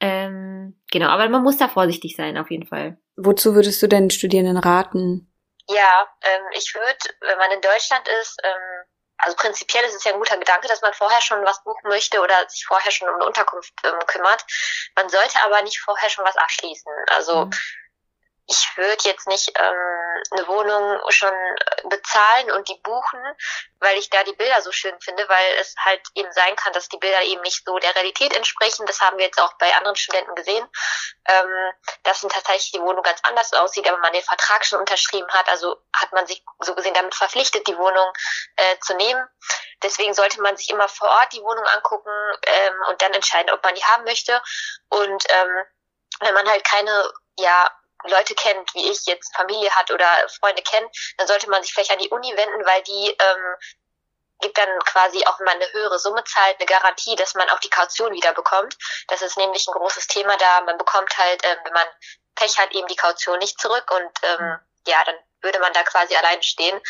Ähm, 0.01 0.81
genau, 0.91 1.09
aber 1.09 1.29
man 1.29 1.43
muss 1.43 1.57
da 1.57 1.69
vorsichtig 1.69 2.17
sein, 2.17 2.37
auf 2.37 2.51
jeden 2.51 2.67
Fall. 2.67 2.99
Wozu 3.17 3.55
würdest 3.55 3.83
du 3.83 3.87
denn 3.87 4.11
Studierenden 4.11 4.59
raten? 4.59 5.33
Ja, 5.69 6.09
ähm, 6.23 6.43
ich 6.53 6.75
würde, 6.75 7.15
wenn 7.21 7.39
man 7.39 7.51
in 7.53 7.61
Deutschland 7.61 8.07
ist, 8.21 8.39
ähm, 8.45 8.85
also 9.17 9.37
prinzipiell 9.37 9.85
ist 9.85 9.95
es 9.95 10.05
ja 10.05 10.13
ein 10.13 10.19
guter 10.19 10.37
Gedanke, 10.37 10.69
dass 10.69 10.83
man 10.83 10.93
vorher 10.93 11.21
schon 11.21 11.43
was 11.45 11.63
buchen 11.65 11.89
möchte 11.89 12.21
oder 12.21 12.35
sich 12.49 12.67
vorher 12.67 12.91
schon 12.91 13.09
um 13.09 13.15
eine 13.15 13.27
Unterkunft 13.27 13.73
ähm, 13.85 13.99
kümmert. 14.07 14.45
Man 14.97 15.09
sollte 15.09 15.39
aber 15.43 15.63
nicht 15.63 15.81
vorher 15.81 16.11
schon 16.11 16.25
was 16.25 16.37
abschließen. 16.37 16.93
Also 17.17 17.47
mhm 17.47 17.51
ich 18.47 18.77
würde 18.77 19.03
jetzt 19.05 19.27
nicht 19.27 19.51
ähm, 19.59 20.23
eine 20.31 20.47
Wohnung 20.47 21.01
schon 21.09 21.33
bezahlen 21.85 22.51
und 22.53 22.69
die 22.69 22.79
buchen, 22.83 23.21
weil 23.81 23.97
ich 23.97 24.11
da 24.11 24.23
die 24.23 24.35
Bilder 24.35 24.61
so 24.61 24.71
schön 24.71 24.99
finde, 25.01 25.27
weil 25.29 25.55
es 25.61 25.75
halt 25.83 26.03
eben 26.15 26.31
sein 26.33 26.55
kann, 26.57 26.73
dass 26.75 26.89
die 26.89 26.99
Bilder 26.99 27.23
eben 27.23 27.41
nicht 27.41 27.65
so 27.65 27.79
der 27.79 27.95
Realität 27.95 28.35
entsprechen. 28.37 28.85
Das 28.87 29.01
haben 29.01 29.17
wir 29.17 29.25
jetzt 29.25 29.41
auch 29.41 29.55
bei 29.55 29.75
anderen 29.77 29.97
Studenten 29.97 30.35
gesehen, 30.35 30.67
ähm, 31.27 31.73
dass 32.03 32.23
in 32.23 32.29
tatsächlich 32.29 32.73
die 32.73 32.81
Wohnung 32.81 33.03
ganz 33.03 33.21
anders 33.23 33.53
aussieht, 33.55 33.89
aber 33.89 33.99
man 33.99 34.13
den 34.13 34.23
Vertrag 34.23 34.65
schon 34.67 34.81
unterschrieben 34.81 35.29
hat. 35.31 35.49
Also 35.49 35.77
hat 35.97 36.13
man 36.13 36.27
sich 36.27 36.45
so 36.61 36.75
gesehen 36.75 36.95
damit 36.95 37.15
verpflichtet, 37.15 37.67
die 37.67 37.79
Wohnung 37.79 38.13
äh, 38.57 38.79
zu 38.81 38.95
nehmen. 38.95 39.27
Deswegen 39.83 40.13
sollte 40.13 40.41
man 40.43 40.57
sich 40.57 40.69
immer 40.69 40.89
vor 40.89 41.09
Ort 41.09 41.33
die 41.33 41.43
Wohnung 41.43 41.65
angucken 41.65 42.13
ähm, 42.47 42.75
und 42.89 43.01
dann 43.01 43.15
entscheiden, 43.15 43.51
ob 43.51 43.63
man 43.63 43.75
die 43.75 43.85
haben 43.85 44.05
möchte. 44.05 44.41
Und 44.91 45.25
ähm, 45.31 45.65
wenn 46.21 46.35
man 46.35 46.49
halt 46.49 46.65
keine 46.65 47.11
ja 47.39 47.69
Leute 48.05 48.35
kennt, 48.35 48.75
wie 48.75 48.91
ich 48.91 49.07
jetzt 49.07 49.35
Familie 49.35 49.71
hat 49.71 49.91
oder 49.91 50.07
Freunde 50.41 50.63
kennt, 50.63 50.89
dann 51.19 51.27
sollte 51.27 51.49
man 51.49 51.63
sich 51.63 51.73
vielleicht 51.73 51.93
an 51.93 51.99
die 51.99 52.11
Uni 52.11 52.37
wenden, 52.37 52.67
weil 52.67 52.83
die 52.83 53.17
ähm, 53.19 53.57
gibt 54.41 54.59
dann 54.59 54.79
quasi 54.81 55.25
auch 55.27 55.39
wenn 55.39 55.47
man 55.47 55.57
eine 55.57 55.73
höhere 55.73 55.99
Summe 55.99 56.23
zahlt, 56.25 56.59
eine 56.59 56.67
Garantie, 56.67 57.17
dass 57.17 57.35
man 57.35 57.49
auch 57.51 57.61
die 57.61 57.71
Kaution 57.71 58.13
wieder 58.13 58.33
bekommt. 58.35 58.77
Das 59.09 59.23
ist 59.23 59.37
nämlich 59.37 59.67
ein 59.67 59.73
großes 59.73 60.07
Thema 60.07 60.37
da. 60.37 60.61
Man 60.63 60.79
bekommt 60.79 61.17
halt, 61.17 61.45
ähm, 61.45 61.59
wenn 61.65 61.73
man 61.73 61.87
Pech 62.35 62.59
hat, 62.59 62.73
eben 62.73 62.87
die 62.89 62.97
Kaution 62.97 63.39
nicht 63.39 63.61
zurück 63.61 63.91
und 63.91 64.11
ähm, 64.23 64.59
ja, 64.87 65.03
dann 65.05 65.17
würde 65.41 65.61
man 65.61 65.73
da 65.73 65.83
quasi 65.85 66.17
allein 66.17 66.43
stehen. 66.43 66.81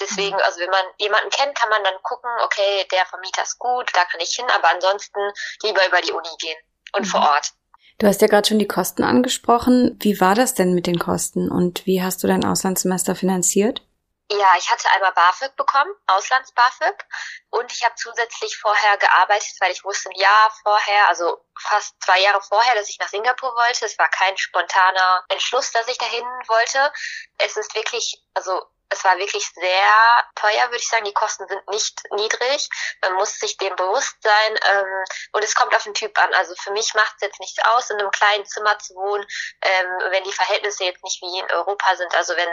Deswegen, 0.00 0.40
also 0.42 0.60
wenn 0.60 0.70
man 0.70 0.86
jemanden 0.98 1.30
kennt, 1.30 1.58
kann 1.58 1.68
man 1.68 1.84
dann 1.84 2.00
gucken, 2.02 2.30
okay, 2.42 2.86
der 2.90 3.04
Vermieter 3.06 3.42
ist 3.42 3.58
gut, 3.58 3.90
da 3.92 4.04
kann 4.06 4.20
ich 4.20 4.34
hin, 4.34 4.48
aber 4.50 4.70
ansonsten 4.70 5.20
lieber 5.62 5.86
über 5.86 6.00
die 6.00 6.12
Uni 6.12 6.30
gehen 6.38 6.56
und 6.92 7.02
mhm. 7.02 7.10
vor 7.10 7.20
Ort. 7.20 7.52
Du 7.98 8.06
hast 8.06 8.20
ja 8.20 8.26
gerade 8.26 8.48
schon 8.48 8.58
die 8.58 8.68
Kosten 8.68 9.04
angesprochen. 9.04 9.96
Wie 10.02 10.20
war 10.20 10.34
das 10.34 10.54
denn 10.54 10.74
mit 10.74 10.86
den 10.86 10.98
Kosten 10.98 11.50
und 11.50 11.86
wie 11.86 12.02
hast 12.02 12.22
du 12.22 12.26
dein 12.26 12.44
Auslandssemester 12.44 13.14
finanziert? 13.14 13.82
Ja, 14.30 14.54
ich 14.58 14.70
hatte 14.70 14.88
einmal 14.90 15.12
BAföG 15.12 15.54
bekommen, 15.54 15.94
Auslands-BAföG. 16.06 17.04
Und 17.50 17.70
ich 17.70 17.84
habe 17.84 17.94
zusätzlich 17.96 18.56
vorher 18.56 18.96
gearbeitet, 18.96 19.52
weil 19.60 19.70
ich 19.70 19.84
wusste 19.84 20.08
ein 20.08 20.18
Jahr 20.18 20.50
vorher, 20.62 21.08
also 21.08 21.44
fast 21.60 21.94
zwei 22.02 22.20
Jahre 22.20 22.40
vorher, 22.40 22.74
dass 22.74 22.88
ich 22.88 22.98
nach 22.98 23.08
Singapur 23.08 23.54
wollte. 23.54 23.84
Es 23.84 23.98
war 23.98 24.08
kein 24.08 24.36
spontaner 24.38 25.24
Entschluss, 25.28 25.70
dass 25.72 25.88
ich 25.88 25.98
dahin 25.98 26.24
wollte. 26.48 26.92
Es 27.38 27.56
ist 27.56 27.74
wirklich, 27.74 28.24
also 28.32 28.62
es 28.90 29.04
war 29.04 29.18
wirklich 29.18 29.46
sehr 29.54 30.24
teuer, 30.34 30.66
würde 30.66 30.76
ich 30.76 30.88
sagen. 30.88 31.04
Die 31.04 31.14
Kosten 31.14 31.46
sind 31.48 31.68
nicht 31.68 32.00
niedrig. 32.12 32.68
Man 33.02 33.14
muss 33.14 33.38
sich 33.38 33.56
dem 33.56 33.74
bewusst 33.76 34.16
sein. 34.22 34.58
Ähm, 34.72 35.04
und 35.32 35.44
es 35.44 35.54
kommt 35.54 35.74
auf 35.74 35.82
den 35.82 35.94
Typ 35.94 36.16
an. 36.18 36.32
Also 36.34 36.54
für 36.56 36.72
mich 36.72 36.94
macht 36.94 37.14
es 37.16 37.22
jetzt 37.22 37.40
nichts 37.40 37.58
aus, 37.74 37.90
in 37.90 37.98
einem 37.98 38.10
kleinen 38.10 38.46
Zimmer 38.46 38.78
zu 38.78 38.94
wohnen, 38.94 39.26
ähm, 39.62 39.98
wenn 40.10 40.24
die 40.24 40.32
Verhältnisse 40.32 40.84
jetzt 40.84 41.02
nicht 41.02 41.20
wie 41.22 41.38
in 41.38 41.50
Europa 41.50 41.96
sind. 41.96 42.14
Also 42.14 42.36
wenn 42.36 42.48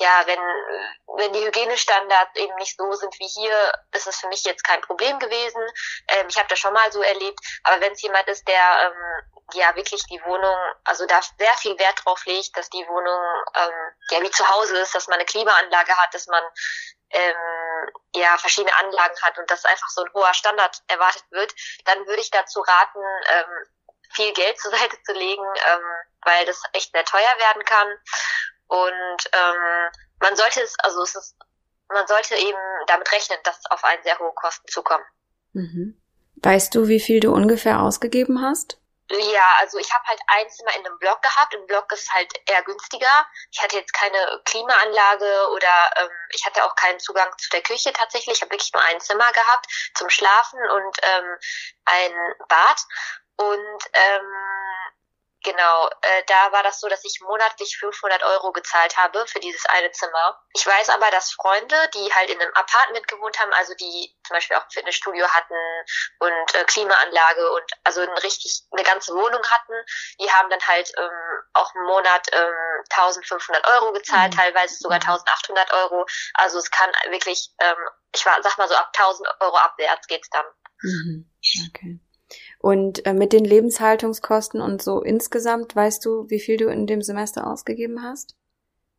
ja, 0.00 0.22
wenn, 0.26 0.38
wenn 1.16 1.32
die 1.32 1.44
Hygienestandards 1.44 2.36
eben 2.36 2.54
nicht 2.56 2.76
so 2.76 2.92
sind 2.92 3.12
wie 3.18 3.26
hier, 3.26 3.72
ist 3.92 4.06
es 4.06 4.16
für 4.16 4.28
mich 4.28 4.44
jetzt 4.44 4.62
kein 4.62 4.80
Problem 4.82 5.18
gewesen. 5.18 5.60
Ähm, 6.08 6.26
ich 6.28 6.36
habe 6.36 6.48
das 6.48 6.58
schon 6.60 6.72
mal 6.72 6.92
so 6.92 7.02
erlebt. 7.02 7.40
Aber 7.64 7.80
wenn 7.80 7.92
es 7.92 8.02
jemand 8.02 8.28
ist, 8.28 8.46
der 8.46 8.92
ähm, 8.92 9.37
ja 9.54 9.74
wirklich 9.76 10.02
die 10.04 10.20
Wohnung, 10.24 10.56
also 10.84 11.06
da 11.06 11.20
sehr 11.38 11.54
viel 11.54 11.78
Wert 11.78 12.04
drauf 12.04 12.24
legt, 12.26 12.56
dass 12.56 12.68
die 12.70 12.86
Wohnung 12.86 13.20
ähm, 13.54 13.92
ja 14.10 14.22
wie 14.22 14.30
zu 14.30 14.46
Hause 14.48 14.78
ist, 14.78 14.94
dass 14.94 15.08
man 15.08 15.14
eine 15.14 15.26
Klimaanlage 15.26 15.96
hat, 15.96 16.12
dass 16.12 16.26
man 16.26 16.42
ähm, 17.10 17.90
ja 18.14 18.36
verschiedene 18.38 18.74
Anlagen 18.76 19.16
hat 19.22 19.38
und 19.38 19.50
dass 19.50 19.64
einfach 19.64 19.88
so 19.88 20.02
ein 20.02 20.12
hoher 20.12 20.34
Standard 20.34 20.82
erwartet 20.88 21.24
wird, 21.30 21.54
dann 21.84 22.06
würde 22.06 22.20
ich 22.20 22.30
dazu 22.30 22.60
raten, 22.60 23.00
ähm, 23.30 23.66
viel 24.12 24.32
Geld 24.32 24.58
zur 24.60 24.70
Seite 24.70 24.96
zu 25.04 25.12
legen, 25.12 25.44
ähm, 25.44 25.84
weil 26.22 26.46
das 26.46 26.62
echt 26.72 26.92
sehr 26.92 27.04
teuer 27.04 27.38
werden 27.38 27.64
kann. 27.64 27.88
Und 28.66 29.30
ähm, 29.32 29.90
man 30.20 30.36
sollte 30.36 30.60
es, 30.60 30.74
also 30.80 31.02
es 31.02 31.14
ist, 31.14 31.36
man 31.88 32.06
sollte 32.06 32.36
eben 32.36 32.58
damit 32.86 33.10
rechnen, 33.12 33.38
dass 33.44 33.58
auf 33.70 33.82
einen 33.84 34.02
sehr 34.02 34.18
hohe 34.18 34.32
Kosten 34.34 34.68
zukommen. 34.68 35.04
Mhm. 35.52 36.00
Weißt 36.36 36.74
du, 36.74 36.88
wie 36.88 37.00
viel 37.00 37.20
du 37.20 37.32
ungefähr 37.32 37.80
ausgegeben 37.80 38.42
hast? 38.42 38.78
Ja, 39.10 39.56
also 39.60 39.78
ich 39.78 39.90
habe 39.92 40.04
halt 40.06 40.20
ein 40.26 40.50
Zimmer 40.50 40.76
in 40.76 40.84
einem 40.84 40.98
Block 40.98 41.22
gehabt. 41.22 41.54
Im 41.54 41.66
Block 41.66 41.90
ist 41.92 42.12
halt 42.12 42.30
eher 42.46 42.62
günstiger. 42.62 43.26
Ich 43.50 43.62
hatte 43.62 43.76
jetzt 43.76 43.94
keine 43.94 44.42
Klimaanlage 44.44 45.48
oder 45.52 45.90
ähm, 45.96 46.10
ich 46.34 46.44
hatte 46.44 46.62
auch 46.64 46.74
keinen 46.74 47.00
Zugang 47.00 47.32
zu 47.38 47.48
der 47.50 47.62
Küche 47.62 47.92
tatsächlich. 47.94 48.36
Ich 48.36 48.42
habe 48.42 48.52
wirklich 48.52 48.72
nur 48.74 48.82
ein 48.82 49.00
Zimmer 49.00 49.32
gehabt 49.32 49.66
zum 49.94 50.10
Schlafen 50.10 50.60
und 50.70 50.98
ähm, 51.02 51.38
ein 51.86 52.34
Bad. 52.48 52.80
Und 53.36 53.84
ähm, 53.92 54.32
Genau, 55.44 55.88
äh, 56.02 56.22
da 56.26 56.50
war 56.52 56.64
das 56.64 56.80
so, 56.80 56.88
dass 56.88 57.04
ich 57.04 57.20
monatlich 57.20 57.76
500 57.78 58.24
Euro 58.24 58.50
gezahlt 58.50 58.96
habe 58.96 59.24
für 59.28 59.38
dieses 59.38 59.64
eine 59.66 59.90
Zimmer. 59.92 60.36
Ich 60.52 60.66
weiß 60.66 60.88
aber, 60.88 61.10
dass 61.12 61.30
Freunde, 61.30 61.76
die 61.94 62.12
halt 62.12 62.28
in 62.30 62.40
einem 62.40 62.52
Apartment 62.54 63.06
gewohnt 63.06 63.38
haben, 63.38 63.52
also 63.52 63.72
die 63.74 64.16
zum 64.26 64.34
Beispiel 64.34 64.56
auch 64.56 64.64
ein 64.64 64.70
Fitnessstudio 64.70 65.28
hatten 65.28 65.54
und 66.18 66.54
äh, 66.54 66.64
Klimaanlage 66.64 67.52
und 67.52 67.70
also 67.84 68.00
eine 68.00 68.22
richtig 68.24 68.62
eine 68.72 68.82
ganze 68.82 69.14
Wohnung 69.14 69.42
hatten, 69.48 69.74
die 70.20 70.30
haben 70.30 70.50
dann 70.50 70.66
halt 70.66 70.92
ähm, 70.98 71.42
auch 71.52 71.72
im 71.72 71.82
Monat 71.82 72.26
ähm, 72.32 72.84
1500 72.90 73.64
Euro 73.68 73.92
gezahlt, 73.92 74.32
mhm. 74.32 74.38
teilweise 74.38 74.74
sogar 74.74 74.96
1800 74.96 75.72
Euro. 75.72 76.04
Also 76.34 76.58
es 76.58 76.70
kann 76.70 76.90
wirklich, 77.10 77.54
ähm, 77.60 77.76
ich 78.12 78.26
war, 78.26 78.42
sag 78.42 78.58
mal 78.58 78.68
so 78.68 78.74
ab 78.74 78.90
1000 78.92 79.28
Euro 79.40 79.56
abwärts 79.56 80.08
geht's 80.08 80.30
dann. 80.30 80.46
Mhm. 80.82 81.30
Okay. 81.68 82.00
Und 82.58 83.06
äh, 83.06 83.12
mit 83.12 83.32
den 83.32 83.44
Lebenshaltungskosten 83.44 84.60
und 84.60 84.82
so 84.82 85.00
insgesamt, 85.00 85.76
weißt 85.76 86.04
du, 86.04 86.28
wie 86.28 86.40
viel 86.40 86.56
du 86.56 86.68
in 86.68 86.86
dem 86.86 87.02
Semester 87.02 87.46
ausgegeben 87.46 88.02
hast? 88.02 88.34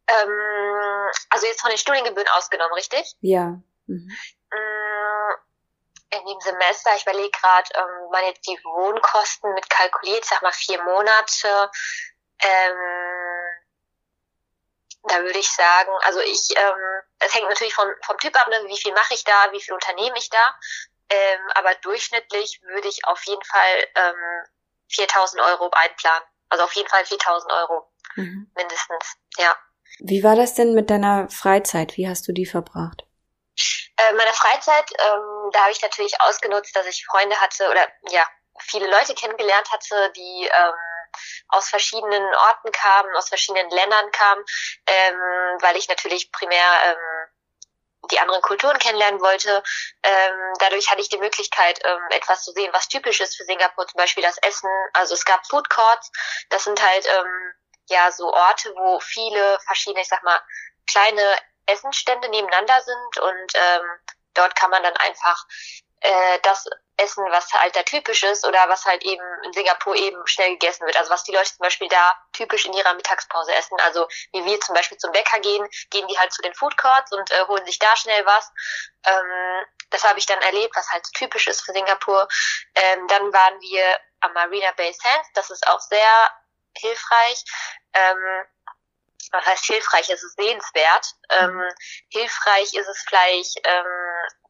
Ähm, 0.08 1.10
also 1.30 1.46
jetzt 1.46 1.62
von 1.62 1.70
den 1.70 1.78
Studiengebühren 1.78 2.28
ausgenommen, 2.38 2.74
richtig? 2.74 3.16
Ja. 3.22 3.62
Mhm. 3.88 4.10
Mm, 4.52 5.34
in 6.12 6.26
dem 6.26 6.40
Semester, 6.40 6.92
ich 6.96 7.04
überlege 7.04 7.32
gerade, 7.32 7.70
ähm, 7.76 8.10
man 8.12 8.24
jetzt 8.26 8.48
die 8.48 8.58
Wohnkosten 8.64 9.54
mit 9.54 9.70
kalkuliert, 9.70 10.26
sag 10.26 10.42
mal 10.42 10.52
vier 10.54 10.82
Monate, 10.84 11.70
ähm, 12.42 12.78
da 15.04 15.22
würde 15.22 15.40
ich 15.40 15.52
sagen, 15.52 15.92
also 16.02 16.20
ich, 16.20 16.50
ähm, 16.56 17.02
es 17.20 17.34
hängt 17.34 17.48
natürlich 17.48 17.74
vom, 17.74 17.88
vom 18.06 18.18
Typ 18.18 18.36
ab, 18.36 18.48
ne, 18.50 18.64
wie 18.68 18.78
viel 18.78 18.94
mache 18.94 19.14
ich 19.14 19.24
da, 19.24 19.52
wie 19.52 19.62
viel 19.62 19.74
unternehme 19.74 20.18
ich 20.18 20.30
da. 20.30 20.56
Ähm, 21.10 21.40
aber 21.56 21.76
durchschnittlich 21.76 22.62
würde 22.64 22.88
ich 22.88 23.06
auf 23.06 23.24
jeden 23.26 23.44
Fall 23.44 23.88
ähm, 23.96 24.46
4000 24.90 25.42
Euro 25.42 25.70
einplanen. 25.72 26.28
Also 26.50 26.64
auf 26.64 26.74
jeden 26.74 26.90
Fall 26.90 27.06
4000 27.06 27.52
Euro 27.52 27.92
mhm. 28.16 28.52
mindestens, 28.56 29.16
ja. 29.38 29.56
Wie 30.00 30.24
war 30.24 30.36
das 30.36 30.54
denn 30.54 30.74
mit 30.74 30.90
deiner 30.90 31.30
Freizeit? 31.30 31.98
Wie 31.98 32.08
hast 32.08 32.28
du 32.28 32.32
die 32.32 32.46
verbracht? 32.46 33.04
Äh, 33.98 34.14
meine 34.14 34.34
Freizeit, 34.34 34.90
ähm, 34.92 35.50
da 35.52 35.62
habe 35.62 35.72
ich 35.72 35.82
natürlich 35.82 36.20
ausgenutzt, 36.22 36.76
dass 36.76 36.86
ich 36.88 37.06
Freunde 37.06 37.40
hatte 37.40 37.70
oder 37.70 37.88
ja, 38.12 38.26
viele 38.60 38.90
Leute 38.90 39.14
kennengelernt 39.14 39.72
hatte, 39.72 40.12
die 40.16 40.50
ähm, 40.52 40.74
aus 41.50 41.70
verschiedenen 41.70 42.24
Orten 42.24 42.72
kamen, 42.72 43.16
aus 43.16 43.30
verschiedenen 43.30 43.70
Ländern 43.70 44.12
kamen, 44.12 44.44
ähm, 44.86 45.58
weil 45.62 45.76
ich 45.78 45.88
natürlich 45.88 46.32
primär 46.32 46.66
ähm, 46.86 47.19
die 48.12 48.20
anderen 48.20 48.42
Kulturen 48.42 48.78
kennenlernen 48.80 49.22
wollte. 49.22 49.64
Ähm, 50.04 50.54
dadurch 50.60 50.90
hatte 50.90 51.02
ich 51.02 51.10
die 51.10 51.18
Möglichkeit, 51.18 51.80
ähm, 51.84 52.02
etwas 52.10 52.44
zu 52.44 52.52
sehen, 52.52 52.72
was 52.74 52.88
typisch 52.88 53.20
ist 53.20 53.36
für 53.36 53.44
Singapur, 53.46 53.88
zum 53.88 53.98
Beispiel 53.98 54.24
das 54.24 54.38
Essen. 54.40 54.70
Also 54.94 55.14
es 55.14 55.26
gab 55.26 55.46
Food 55.48 55.70
Courts, 55.70 56.12
das 56.50 56.64
sind 56.64 56.82
halt 56.82 57.06
ähm, 57.08 57.54
ja 57.90 58.12
so 58.12 58.32
Orte, 58.32 58.74
wo 58.76 59.00
viele 59.00 59.60
verschiedene, 59.66 60.02
ich 60.02 60.08
sag 60.08 60.24
mal, 60.24 60.42
kleine 60.88 61.38
Essenstände 61.66 62.30
nebeneinander 62.30 62.82
sind 62.82 63.20
und 63.20 63.52
ähm, 63.54 64.00
dort 64.34 64.56
kann 64.56 64.72
man 64.72 64.84
dann 64.84 64.96
einfach 64.98 65.46
äh, 66.02 66.40
das 66.44 66.66
essen, 67.00 67.26
was 67.30 67.52
halt 67.54 67.76
da 67.76 67.84
typisch 67.84 68.24
ist 68.24 68.46
oder 68.46 68.68
was 68.70 68.86
halt 68.86 69.04
eben 69.04 69.24
in 69.44 69.54
Singapur 69.54 69.96
eben 69.96 70.26
schnell 70.28 70.52
gegessen 70.52 70.86
wird. 70.86 70.98
Also 70.98 71.12
was 71.12 71.24
die 71.24 71.32
Leute 71.32 71.50
zum 71.50 71.64
Beispiel 71.64 71.88
da 71.88 72.16
typisch 72.34 72.66
in 72.66 72.74
ihrer 72.74 72.94
Mittagspause 72.94 73.54
essen. 73.56 73.78
Also 73.82 74.08
wie 74.32 74.44
wir 74.46 74.60
zum 74.62 74.76
Beispiel 74.76 74.98
zum 74.98 75.12
Bäcker 75.12 75.40
gehen, 75.40 75.68
gehen 75.90 76.08
die 76.08 76.18
halt 76.18 76.32
zu 76.32 76.42
den 76.42 76.54
Food 76.54 76.78
Courts 76.78 77.12
und 77.12 77.32
äh, 77.32 77.46
holen 77.48 77.66
sich 77.66 77.80
da 77.80 77.96
schnell 77.96 78.26
was. 78.26 78.52
Ähm, 79.06 79.66
das 79.90 80.04
habe 80.04 80.20
ich 80.20 80.26
dann 80.26 80.42
erlebt, 80.42 80.76
was 80.76 80.90
halt 80.92 81.04
typisch 81.14 81.48
ist 81.48 81.62
für 81.62 81.74
Singapur. 81.74 82.28
Ähm, 82.76 83.08
dann 83.08 83.34
waren 83.34 83.60
wir 83.62 84.00
am 84.22 84.34
Marina 84.34 84.72
Bay 84.74 84.94
Sands. 84.94 85.30
Das 85.34 85.50
ist 85.50 85.68
auch 85.68 85.80
sehr 85.80 86.32
hilfreich. 86.78 87.44
Ähm, 87.94 88.46
was 89.32 89.46
heißt 89.46 89.66
hilfreich? 89.66 90.10
Es 90.10 90.24
ist 90.24 90.36
sehenswert. 90.38 91.14
Ähm, 91.30 91.62
hilfreich 92.10 92.74
ist 92.74 92.88
es 92.88 93.04
vielleicht 93.08 93.60
ähm, 93.64 93.86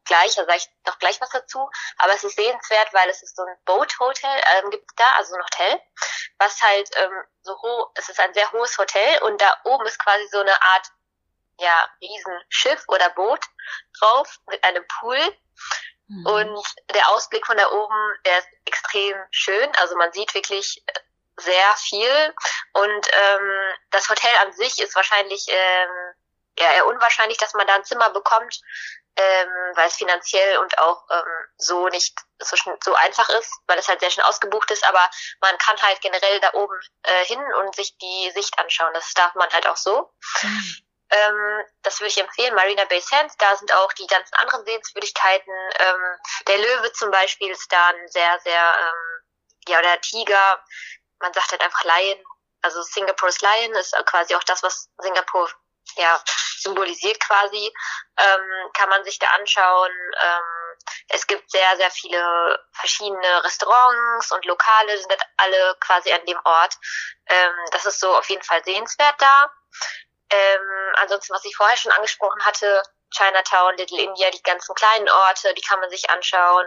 gleich, 0.04 0.34
da 0.34 0.44
sage 0.44 0.58
ich 0.58 0.68
noch 0.86 0.98
gleich 0.98 1.20
was 1.20 1.30
dazu, 1.30 1.70
aber 1.98 2.14
es 2.14 2.24
ist 2.24 2.36
sehenswert, 2.36 2.92
weil 2.92 3.08
es 3.08 3.22
ist 3.22 3.36
so 3.36 3.42
ein 3.42 3.56
Boat 3.64 3.98
Hotel, 3.98 4.40
ähm, 4.56 4.70
gibt 4.70 4.90
da, 4.96 5.12
also 5.16 5.34
ein 5.34 5.42
Hotel, 5.42 5.80
was 6.38 6.60
halt 6.62 6.90
ähm, 6.96 7.24
so 7.42 7.52
hoch, 7.60 7.90
es 7.94 8.08
ist 8.08 8.20
ein 8.20 8.34
sehr 8.34 8.50
hohes 8.52 8.76
Hotel 8.78 9.22
und 9.22 9.40
da 9.40 9.56
oben 9.64 9.86
ist 9.86 9.98
quasi 9.98 10.26
so 10.28 10.40
eine 10.40 10.62
Art, 10.62 10.86
ja, 11.58 11.88
Riesenschiff 12.00 12.84
oder 12.88 13.10
Boot 13.10 13.40
drauf 13.98 14.38
mit 14.48 14.62
einem 14.64 14.86
Pool. 14.98 15.18
Mhm. 16.08 16.26
Und 16.26 16.66
der 16.94 17.08
Ausblick 17.10 17.46
von 17.46 17.56
da 17.56 17.70
oben, 17.70 18.18
der 18.24 18.38
ist 18.38 18.48
extrem 18.64 19.14
schön. 19.30 19.70
Also 19.76 19.94
man 19.96 20.10
sieht 20.12 20.34
wirklich 20.34 20.82
äh, 20.86 20.92
sehr 21.36 21.76
viel. 21.76 22.34
Und 22.72 23.06
ähm, 23.12 23.72
das 23.90 24.08
Hotel 24.08 24.34
an 24.40 24.52
sich 24.54 24.80
ist 24.80 24.96
wahrscheinlich 24.96 25.46
ähm, 25.48 26.14
ja, 26.58 26.72
eher 26.72 26.86
unwahrscheinlich, 26.86 27.38
dass 27.38 27.54
man 27.54 27.66
da 27.66 27.74
ein 27.74 27.84
Zimmer 27.84 28.10
bekommt 28.10 28.60
ähm, 29.20 29.72
weil 29.74 29.88
es 29.88 29.96
finanziell 29.96 30.58
und 30.58 30.78
auch 30.78 31.04
ähm, 31.10 31.46
so 31.56 31.88
nicht 31.88 32.18
so, 32.38 32.56
so 32.82 32.94
einfach 32.94 33.28
ist, 33.30 33.52
weil 33.66 33.78
es 33.78 33.88
halt 33.88 34.00
sehr 34.00 34.10
schön 34.10 34.24
ausgebucht 34.24 34.70
ist, 34.70 34.86
aber 34.86 35.10
man 35.40 35.56
kann 35.58 35.80
halt 35.82 36.00
generell 36.00 36.40
da 36.40 36.52
oben 36.54 36.78
äh, 37.02 37.24
hin 37.24 37.42
und 37.54 37.74
sich 37.74 37.96
die 37.98 38.30
Sicht 38.34 38.58
anschauen. 38.58 38.92
Das 38.94 39.12
darf 39.14 39.34
man 39.34 39.50
halt 39.50 39.66
auch 39.66 39.76
so. 39.76 40.12
Mhm. 40.42 40.76
Ähm, 41.10 41.64
das 41.82 42.00
würde 42.00 42.10
ich 42.10 42.18
empfehlen. 42.18 42.54
Marina 42.54 42.84
Bay 42.84 43.00
Sands, 43.00 43.36
da 43.36 43.56
sind 43.56 43.72
auch 43.74 43.92
die 43.94 44.06
ganzen 44.06 44.34
anderen 44.34 44.64
Sehenswürdigkeiten. 44.64 45.52
Ähm, 45.78 46.18
der 46.46 46.58
Löwe 46.58 46.92
zum 46.92 47.10
Beispiel 47.10 47.50
ist 47.50 47.70
da 47.72 47.88
ein 47.88 48.08
sehr, 48.08 48.38
sehr, 48.40 48.74
ähm, 48.78 49.22
ja, 49.68 49.78
oder 49.78 49.88
der 49.88 50.00
Tiger. 50.00 50.64
Man 51.18 51.32
sagt 51.32 51.50
halt 51.50 51.62
einfach 51.62 51.84
Lion. 51.84 52.24
Also 52.62 52.82
Singapore's 52.82 53.40
Lion 53.40 53.74
ist 53.74 53.94
quasi 54.06 54.34
auch 54.34 54.44
das, 54.44 54.62
was 54.62 54.88
Singapur 54.98 55.50
ja, 55.96 56.22
symbolisiert 56.58 57.18
quasi, 57.20 57.72
ähm, 58.16 58.70
kann 58.74 58.88
man 58.88 59.04
sich 59.04 59.18
da 59.18 59.28
anschauen. 59.30 59.90
Ähm, 60.22 60.76
es 61.08 61.26
gibt 61.26 61.50
sehr, 61.50 61.76
sehr 61.76 61.90
viele 61.90 62.58
verschiedene 62.72 63.44
Restaurants 63.44 64.32
und 64.32 64.44
Lokale, 64.44 64.98
sind 64.98 65.14
alle 65.36 65.76
quasi 65.80 66.12
an 66.12 66.24
dem 66.26 66.38
Ort. 66.44 66.76
Ähm, 67.26 67.54
das 67.72 67.86
ist 67.86 68.00
so 68.00 68.14
auf 68.16 68.28
jeden 68.28 68.42
Fall 68.42 68.62
sehenswert 68.64 69.16
da. 69.18 69.52
Ähm, 70.30 70.92
ansonsten, 70.96 71.34
was 71.34 71.44
ich 71.44 71.56
vorher 71.56 71.76
schon 71.76 71.92
angesprochen 71.92 72.44
hatte, 72.44 72.82
Chinatown, 73.10 73.76
Little 73.76 74.00
India, 74.00 74.30
die 74.30 74.42
ganzen 74.42 74.74
kleinen 74.74 75.08
Orte, 75.08 75.52
die 75.54 75.62
kann 75.62 75.80
man 75.80 75.90
sich 75.90 76.08
anschauen. 76.10 76.66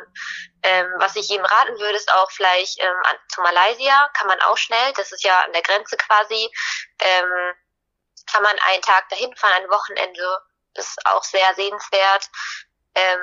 Ähm, 0.63 0.93
was 0.97 1.15
ich 1.15 1.29
jedem 1.29 1.45
raten 1.45 1.79
würde, 1.79 1.95
ist 1.95 2.13
auch 2.13 2.29
vielleicht 2.31 2.81
ähm, 2.81 3.01
an, 3.05 3.17
zu 3.29 3.41
Malaysia, 3.41 4.09
kann 4.13 4.27
man 4.27 4.41
auch 4.41 4.57
schnell, 4.57 4.93
das 4.93 5.11
ist 5.11 5.23
ja 5.23 5.39
an 5.41 5.53
der 5.53 5.61
Grenze 5.61 5.95
quasi. 5.97 6.51
Ähm, 6.99 7.55
kann 8.33 8.43
man 8.43 8.57
einen 8.59 8.81
Tag 8.81 9.07
dahin 9.09 9.35
fahren, 9.35 9.63
ein 9.63 9.69
Wochenende. 9.69 10.41
ist 10.73 11.05
auch 11.05 11.23
sehr 11.23 11.53
sehenswert. 11.55 12.29
Ähm, 12.95 13.21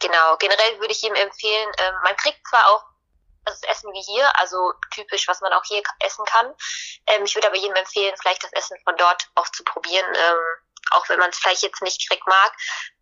genau, 0.00 0.36
generell 0.38 0.80
würde 0.80 0.92
ich 0.92 1.04
ihm 1.04 1.14
empfehlen, 1.14 1.70
ähm, 1.78 1.94
man 2.02 2.16
kriegt 2.16 2.40
zwar 2.48 2.66
auch 2.70 2.84
das 3.44 3.62
Essen 3.64 3.92
wie 3.92 4.02
hier, 4.02 4.30
also 4.38 4.72
typisch, 4.90 5.28
was 5.28 5.40
man 5.40 5.52
auch 5.52 5.64
hier 5.64 5.82
essen 6.00 6.24
kann. 6.24 6.54
Ähm, 7.06 7.24
ich 7.24 7.34
würde 7.34 7.48
aber 7.48 7.56
jedem 7.56 7.76
empfehlen, 7.76 8.14
vielleicht 8.20 8.42
das 8.42 8.52
Essen 8.52 8.78
von 8.84 8.96
dort 8.96 9.28
auch 9.34 9.48
zu 9.50 9.64
probieren, 9.64 10.14
ähm, 10.14 10.38
auch 10.92 11.08
wenn 11.08 11.18
man 11.18 11.30
es 11.30 11.38
vielleicht 11.38 11.62
jetzt 11.62 11.82
nicht 11.82 12.02
direkt 12.08 12.26
mag. 12.26 12.52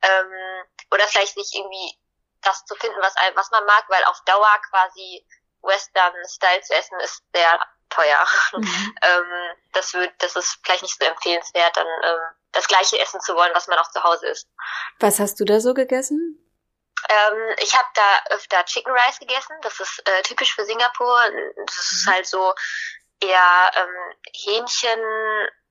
Ähm, 0.03 0.65
oder 0.91 1.07
vielleicht 1.07 1.35
sich 1.35 1.55
irgendwie 1.55 1.99
das 2.43 2.65
zu 2.65 2.75
finden, 2.76 3.00
was, 3.00 3.15
was 3.35 3.50
man 3.50 3.65
mag, 3.67 3.85
weil 3.88 4.05
auf 4.05 4.21
Dauer 4.25 4.61
quasi 4.71 5.26
Western-Style 5.62 6.62
zu 6.62 6.75
essen 6.75 7.00
ist 7.00 7.23
sehr 7.35 7.61
teuer. 7.90 8.26
Mhm. 8.52 8.97
ähm, 9.02 9.57
das 9.73 9.95
wird, 9.95 10.12
das 10.19 10.37
ist 10.37 10.59
vielleicht 10.64 10.83
nicht 10.83 10.99
so 10.99 11.07
empfehlenswert. 11.07 11.76
Dann 11.76 11.87
ähm, 11.87 12.21
das 12.52 12.69
gleiche 12.69 12.99
essen 12.99 13.21
zu 13.21 13.35
wollen, 13.35 13.55
was 13.55 13.66
man 13.66 13.78
auch 13.78 13.90
zu 13.90 14.02
Hause 14.02 14.28
isst. 14.28 14.49
Was 15.00 15.19
hast 15.19 15.38
du 15.40 15.45
da 15.45 15.61
so 15.61 15.75
gegessen? 15.75 16.43
Ähm, 17.09 17.55
ich 17.59 17.75
habe 17.75 17.88
da 17.95 18.35
öfter 18.35 18.64
Chicken 18.64 18.93
Rice 18.93 19.19
gegessen. 19.19 19.55
Das 19.62 19.78
ist 19.78 20.02
äh, 20.07 20.23
typisch 20.23 20.55
für 20.55 20.64
Singapur. 20.64 21.21
Das 21.66 21.76
ist 21.76 22.07
mhm. 22.07 22.12
halt 22.12 22.26
so 22.26 22.55
eher 23.21 23.71
ähm, 23.75 24.14
Hähnchen, 24.33 25.00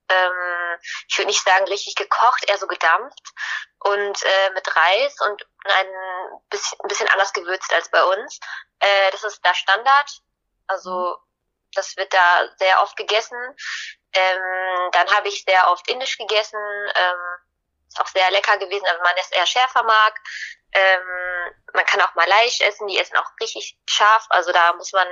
ähm, 0.10 0.78
ich 1.08 1.18
würde 1.18 1.28
nicht 1.28 1.44
sagen 1.44 1.66
richtig 1.68 1.96
gekocht, 1.96 2.48
eher 2.48 2.58
so 2.58 2.68
gedampft 2.68 3.22
und 3.80 4.24
äh, 4.24 4.50
mit 4.54 4.76
Reis 4.76 5.16
und 5.22 5.46
ein 5.66 5.88
bisschen, 6.50 6.80
ein 6.84 6.88
bisschen 6.88 7.10
anders 7.10 7.34
gewürzt 7.34 7.74
als 7.74 7.90
bei 7.90 8.04
uns. 8.04 8.40
Äh, 8.80 9.12
das 9.12 9.24
ist 9.24 9.40
da 9.44 9.54
Standard. 9.54 10.22
Also 10.68 11.18
das 11.78 11.96
wird 11.98 12.14
da 12.14 12.48
sehr 12.58 12.82
oft 12.82 12.96
gegessen. 12.98 13.38
Ähm, 14.14 14.90
dann 14.92 15.14
habe 15.16 15.28
ich 15.28 15.44
sehr 15.44 15.70
oft 15.72 15.88
Indisch 15.90 16.18
gegessen. 16.18 16.60
Ähm, 16.96 17.20
ist 17.88 18.00
auch 18.00 18.08
sehr 18.08 18.30
lecker 18.32 18.58
gewesen, 18.58 18.86
aber 18.88 19.04
man 19.04 19.16
es 19.20 19.32
eher 19.32 19.46
schärfer 19.46 19.84
mag. 19.84 20.20
Ähm, 20.74 21.54
man 21.74 21.86
kann 21.86 22.02
auch 22.02 22.14
Malaiisch 22.16 22.62
essen, 22.62 22.88
die 22.88 22.98
essen 22.98 23.16
auch 23.18 23.30
richtig 23.40 23.78
scharf. 23.88 24.26
Also 24.30 24.52
da 24.52 24.74
muss 24.74 24.92
man 24.92 25.08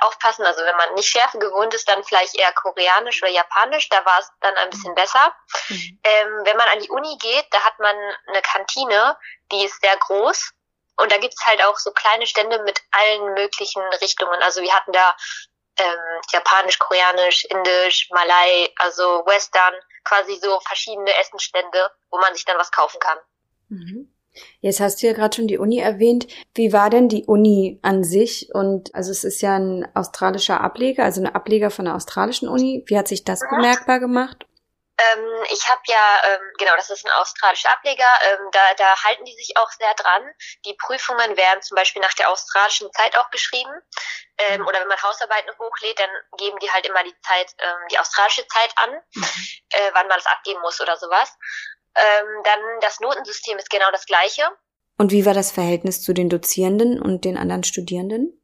aufpassen. 0.00 0.44
Also 0.44 0.62
wenn 0.62 0.76
man 0.76 0.94
nicht 0.94 1.08
Schärfe 1.08 1.38
gewohnt 1.38 1.74
ist, 1.74 1.88
dann 1.88 2.04
vielleicht 2.04 2.34
eher 2.34 2.52
Koreanisch 2.52 3.22
oder 3.22 3.30
Japanisch. 3.30 3.88
Da 3.88 4.04
war 4.04 4.18
es 4.18 4.30
dann 4.40 4.56
ein 4.56 4.70
bisschen 4.70 4.94
besser. 4.94 5.34
Mhm. 5.68 6.00
Ähm, 6.04 6.40
wenn 6.44 6.56
man 6.56 6.68
an 6.68 6.80
die 6.80 6.90
Uni 6.90 7.16
geht, 7.18 7.46
da 7.50 7.62
hat 7.64 7.78
man 7.78 7.96
eine 8.26 8.42
Kantine, 8.42 9.16
die 9.52 9.64
ist 9.64 9.80
sehr 9.80 9.96
groß. 9.96 10.52
Und 10.96 11.12
da 11.12 11.18
gibt's 11.18 11.44
halt 11.46 11.62
auch 11.64 11.78
so 11.78 11.92
kleine 11.92 12.26
Stände 12.26 12.62
mit 12.62 12.80
allen 12.90 13.34
möglichen 13.34 13.82
Richtungen. 14.00 14.42
Also 14.42 14.62
wir 14.62 14.74
hatten 14.74 14.92
da 14.92 15.16
ähm, 15.78 16.20
Japanisch, 16.32 16.78
Koreanisch, 16.78 17.44
Indisch, 17.46 18.08
Malai, 18.10 18.68
also 18.78 19.02
Western, 19.26 19.74
quasi 20.04 20.36
so 20.36 20.58
verschiedene 20.66 21.10
Essenstände, 21.20 21.90
wo 22.10 22.18
man 22.18 22.34
sich 22.34 22.44
dann 22.44 22.58
was 22.58 22.70
kaufen 22.70 22.98
kann. 23.00 23.18
Mhm. 23.68 24.14
Jetzt 24.60 24.80
hast 24.80 25.02
du 25.02 25.06
ja 25.06 25.12
gerade 25.12 25.34
schon 25.34 25.48
die 25.48 25.58
Uni 25.58 25.78
erwähnt. 25.78 26.26
Wie 26.54 26.72
war 26.72 26.90
denn 26.90 27.08
die 27.08 27.24
Uni 27.24 27.78
an 27.82 28.04
sich? 28.04 28.48
Und 28.52 28.94
also 28.94 29.10
es 29.10 29.24
ist 29.24 29.40
ja 29.40 29.56
ein 29.56 29.88
australischer 29.94 30.60
Ableger, 30.60 31.04
also 31.04 31.20
eine 31.20 31.34
Ableger 31.34 31.70
von 31.70 31.86
der 31.86 31.94
australischen 31.94 32.48
Uni. 32.48 32.84
Wie 32.86 32.96
hat 32.96 33.08
sich 33.08 33.24
das 33.24 33.42
mhm. 33.42 33.56
bemerkbar 33.56 34.00
gemacht? 34.00 34.46
Ähm, 34.98 35.44
ich 35.50 35.68
habe 35.68 35.80
ja, 35.86 36.22
ähm, 36.24 36.52
genau, 36.58 36.74
das 36.76 36.90
ist 36.90 37.06
ein 37.06 37.12
australischer 37.12 37.70
Ableger, 37.72 38.08
ähm, 38.30 38.50
da, 38.50 38.74
da 38.74 39.04
halten 39.04 39.24
die 39.24 39.34
sich 39.34 39.56
auch 39.56 39.70
sehr 39.70 39.94
dran. 39.94 40.22
Die 40.64 40.74
Prüfungen 40.74 41.36
werden 41.36 41.62
zum 41.62 41.76
Beispiel 41.76 42.02
nach 42.02 42.14
der 42.14 42.30
australischen 42.30 42.92
Zeit 42.92 43.16
auch 43.16 43.30
geschrieben. 43.30 43.70
Ähm, 44.38 44.66
oder 44.66 44.80
wenn 44.80 44.88
man 44.88 45.02
Hausarbeiten 45.02 45.50
hochlädt, 45.58 45.98
dann 45.98 46.10
geben 46.36 46.58
die 46.58 46.70
halt 46.70 46.86
immer 46.86 47.02
die 47.04 47.14
Zeit, 47.20 47.52
ähm, 47.58 47.88
die 47.90 47.98
australische 47.98 48.46
Zeit 48.48 48.72
an, 48.76 48.90
mhm. 49.14 49.24
äh, 49.70 49.90
wann 49.94 50.08
man 50.08 50.18
es 50.18 50.26
abgeben 50.26 50.60
muss 50.62 50.80
oder 50.80 50.96
sowas. 50.96 51.32
Ähm, 51.94 52.42
dann 52.44 52.60
das 52.80 53.00
Notensystem 53.00 53.58
ist 53.58 53.70
genau 53.70 53.90
das 53.92 54.06
gleiche. 54.06 54.48
Und 54.98 55.12
wie 55.12 55.24
war 55.24 55.34
das 55.34 55.52
Verhältnis 55.52 56.02
zu 56.02 56.12
den 56.12 56.28
Dozierenden 56.28 57.00
und 57.00 57.24
den 57.24 57.36
anderen 57.36 57.62
Studierenden? 57.62 58.34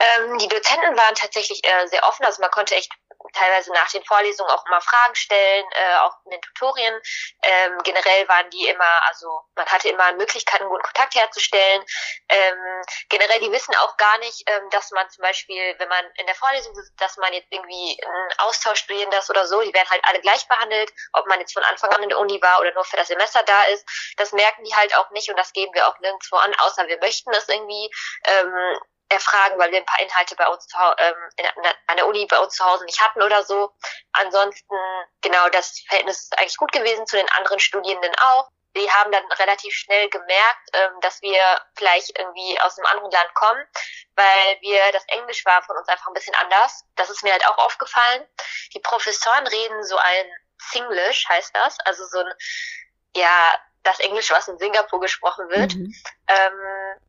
Ähm, 0.00 0.38
die 0.38 0.48
Dozenten 0.48 0.96
waren 0.96 1.14
tatsächlich 1.14 1.62
äh, 1.64 1.86
sehr 1.88 2.06
offen, 2.06 2.24
also 2.24 2.40
man 2.40 2.50
konnte 2.50 2.74
echt 2.74 2.92
teilweise 3.32 3.72
nach 3.72 3.90
den 3.90 4.04
Vorlesungen 4.04 4.50
auch 4.50 4.64
immer 4.66 4.80
Fragen 4.80 5.14
stellen, 5.14 5.64
äh, 5.72 5.96
auch 5.98 6.14
in 6.24 6.32
den 6.32 6.40
Tutorien. 6.42 7.00
Ähm, 7.42 7.78
generell 7.84 8.28
waren 8.28 8.48
die 8.50 8.68
immer, 8.68 9.02
also 9.08 9.40
man 9.54 9.66
hatte 9.66 9.88
immer 9.88 10.12
Möglichkeiten, 10.12 10.68
guten 10.68 10.82
Kontakt 10.82 11.14
herzustellen. 11.14 11.84
Ähm, 12.28 12.82
generell, 13.08 13.40
die 13.40 13.52
wissen 13.52 13.74
auch 13.76 13.96
gar 13.96 14.18
nicht, 14.18 14.42
ähm, 14.46 14.70
dass 14.70 14.90
man 14.90 15.08
zum 15.10 15.22
Beispiel, 15.22 15.74
wenn 15.78 15.88
man 15.88 16.04
in 16.16 16.26
der 16.26 16.34
Vorlesung 16.34 16.74
sitzt, 16.74 16.92
dass 17.00 17.16
man 17.16 17.32
jetzt 17.32 17.48
irgendwie 17.50 18.00
einen 18.04 18.38
Austausch 18.38 18.80
studieren 18.80 19.10
das 19.10 19.30
oder 19.30 19.46
so, 19.46 19.60
die 19.60 19.74
werden 19.74 19.90
halt 19.90 20.04
alle 20.04 20.20
gleich 20.20 20.46
behandelt, 20.48 20.92
ob 21.12 21.26
man 21.26 21.40
jetzt 21.40 21.52
von 21.52 21.64
Anfang 21.64 21.90
an 21.90 22.02
in 22.02 22.08
der 22.08 22.18
Uni 22.18 22.40
war 22.42 22.60
oder 22.60 22.72
nur 22.74 22.84
für 22.84 22.96
das 22.96 23.08
Semester 23.08 23.42
da 23.44 23.64
ist. 23.64 23.86
Das 24.16 24.32
merken 24.32 24.64
die 24.64 24.74
halt 24.74 24.96
auch 24.96 25.10
nicht 25.10 25.28
und 25.30 25.36
das 25.36 25.52
geben 25.52 25.72
wir 25.74 25.88
auch 25.88 25.98
nirgendwo 26.00 26.36
an, 26.36 26.54
außer 26.60 26.86
wir 26.86 26.98
möchten 26.98 27.32
das 27.32 27.48
irgendwie. 27.48 27.90
Ähm, 28.24 28.78
erfragen, 29.08 29.58
weil 29.58 29.70
wir 29.70 29.78
ein 29.78 29.86
paar 29.86 30.00
Inhalte 30.00 30.36
bei 30.36 30.46
uns 30.48 30.66
zu, 30.66 30.76
ähm, 30.98 31.14
in, 31.36 31.46
an 31.86 31.96
der 31.96 32.06
Uni 32.06 32.26
bei 32.26 32.38
uns 32.38 32.54
zu 32.54 32.64
Hause 32.64 32.84
nicht 32.84 33.00
hatten 33.00 33.22
oder 33.22 33.42
so. 33.42 33.72
Ansonsten, 34.12 34.76
genau, 35.22 35.48
das 35.48 35.80
Verhältnis 35.88 36.24
ist 36.24 36.38
eigentlich 36.38 36.56
gut 36.56 36.72
gewesen 36.72 37.06
zu 37.06 37.16
den 37.16 37.28
anderen 37.30 37.58
Studierenden 37.58 38.14
auch. 38.20 38.50
Die 38.76 38.90
haben 38.90 39.10
dann 39.10 39.24
relativ 39.32 39.72
schnell 39.74 40.08
gemerkt, 40.10 40.70
ähm, 40.74 41.00
dass 41.00 41.22
wir 41.22 41.40
vielleicht 41.74 42.16
irgendwie 42.18 42.60
aus 42.60 42.78
einem 42.78 42.86
anderen 42.86 43.10
Land 43.10 43.34
kommen, 43.34 43.66
weil 44.14 44.60
wir, 44.60 44.92
das 44.92 45.04
Englisch 45.08 45.44
war 45.46 45.62
von 45.62 45.76
uns 45.76 45.88
einfach 45.88 46.06
ein 46.06 46.14
bisschen 46.14 46.34
anders. 46.34 46.84
Das 46.96 47.08
ist 47.10 47.22
mir 47.22 47.32
halt 47.32 47.46
auch 47.46 47.58
aufgefallen. 47.58 48.26
Die 48.74 48.80
Professoren 48.80 49.46
reden 49.46 49.82
so 49.84 49.96
ein 49.96 50.26
Singlish, 50.58 51.26
heißt 51.28 51.56
das, 51.56 51.80
also 51.80 52.04
so 52.06 52.18
ein, 52.18 52.32
ja, 53.16 53.54
das 53.84 54.00
Englisch, 54.00 54.30
was 54.30 54.48
in 54.48 54.58
Singapur 54.58 55.00
gesprochen 55.00 55.48
wird. 55.48 55.74
Mhm. 55.74 55.94
Ähm, 56.28 57.07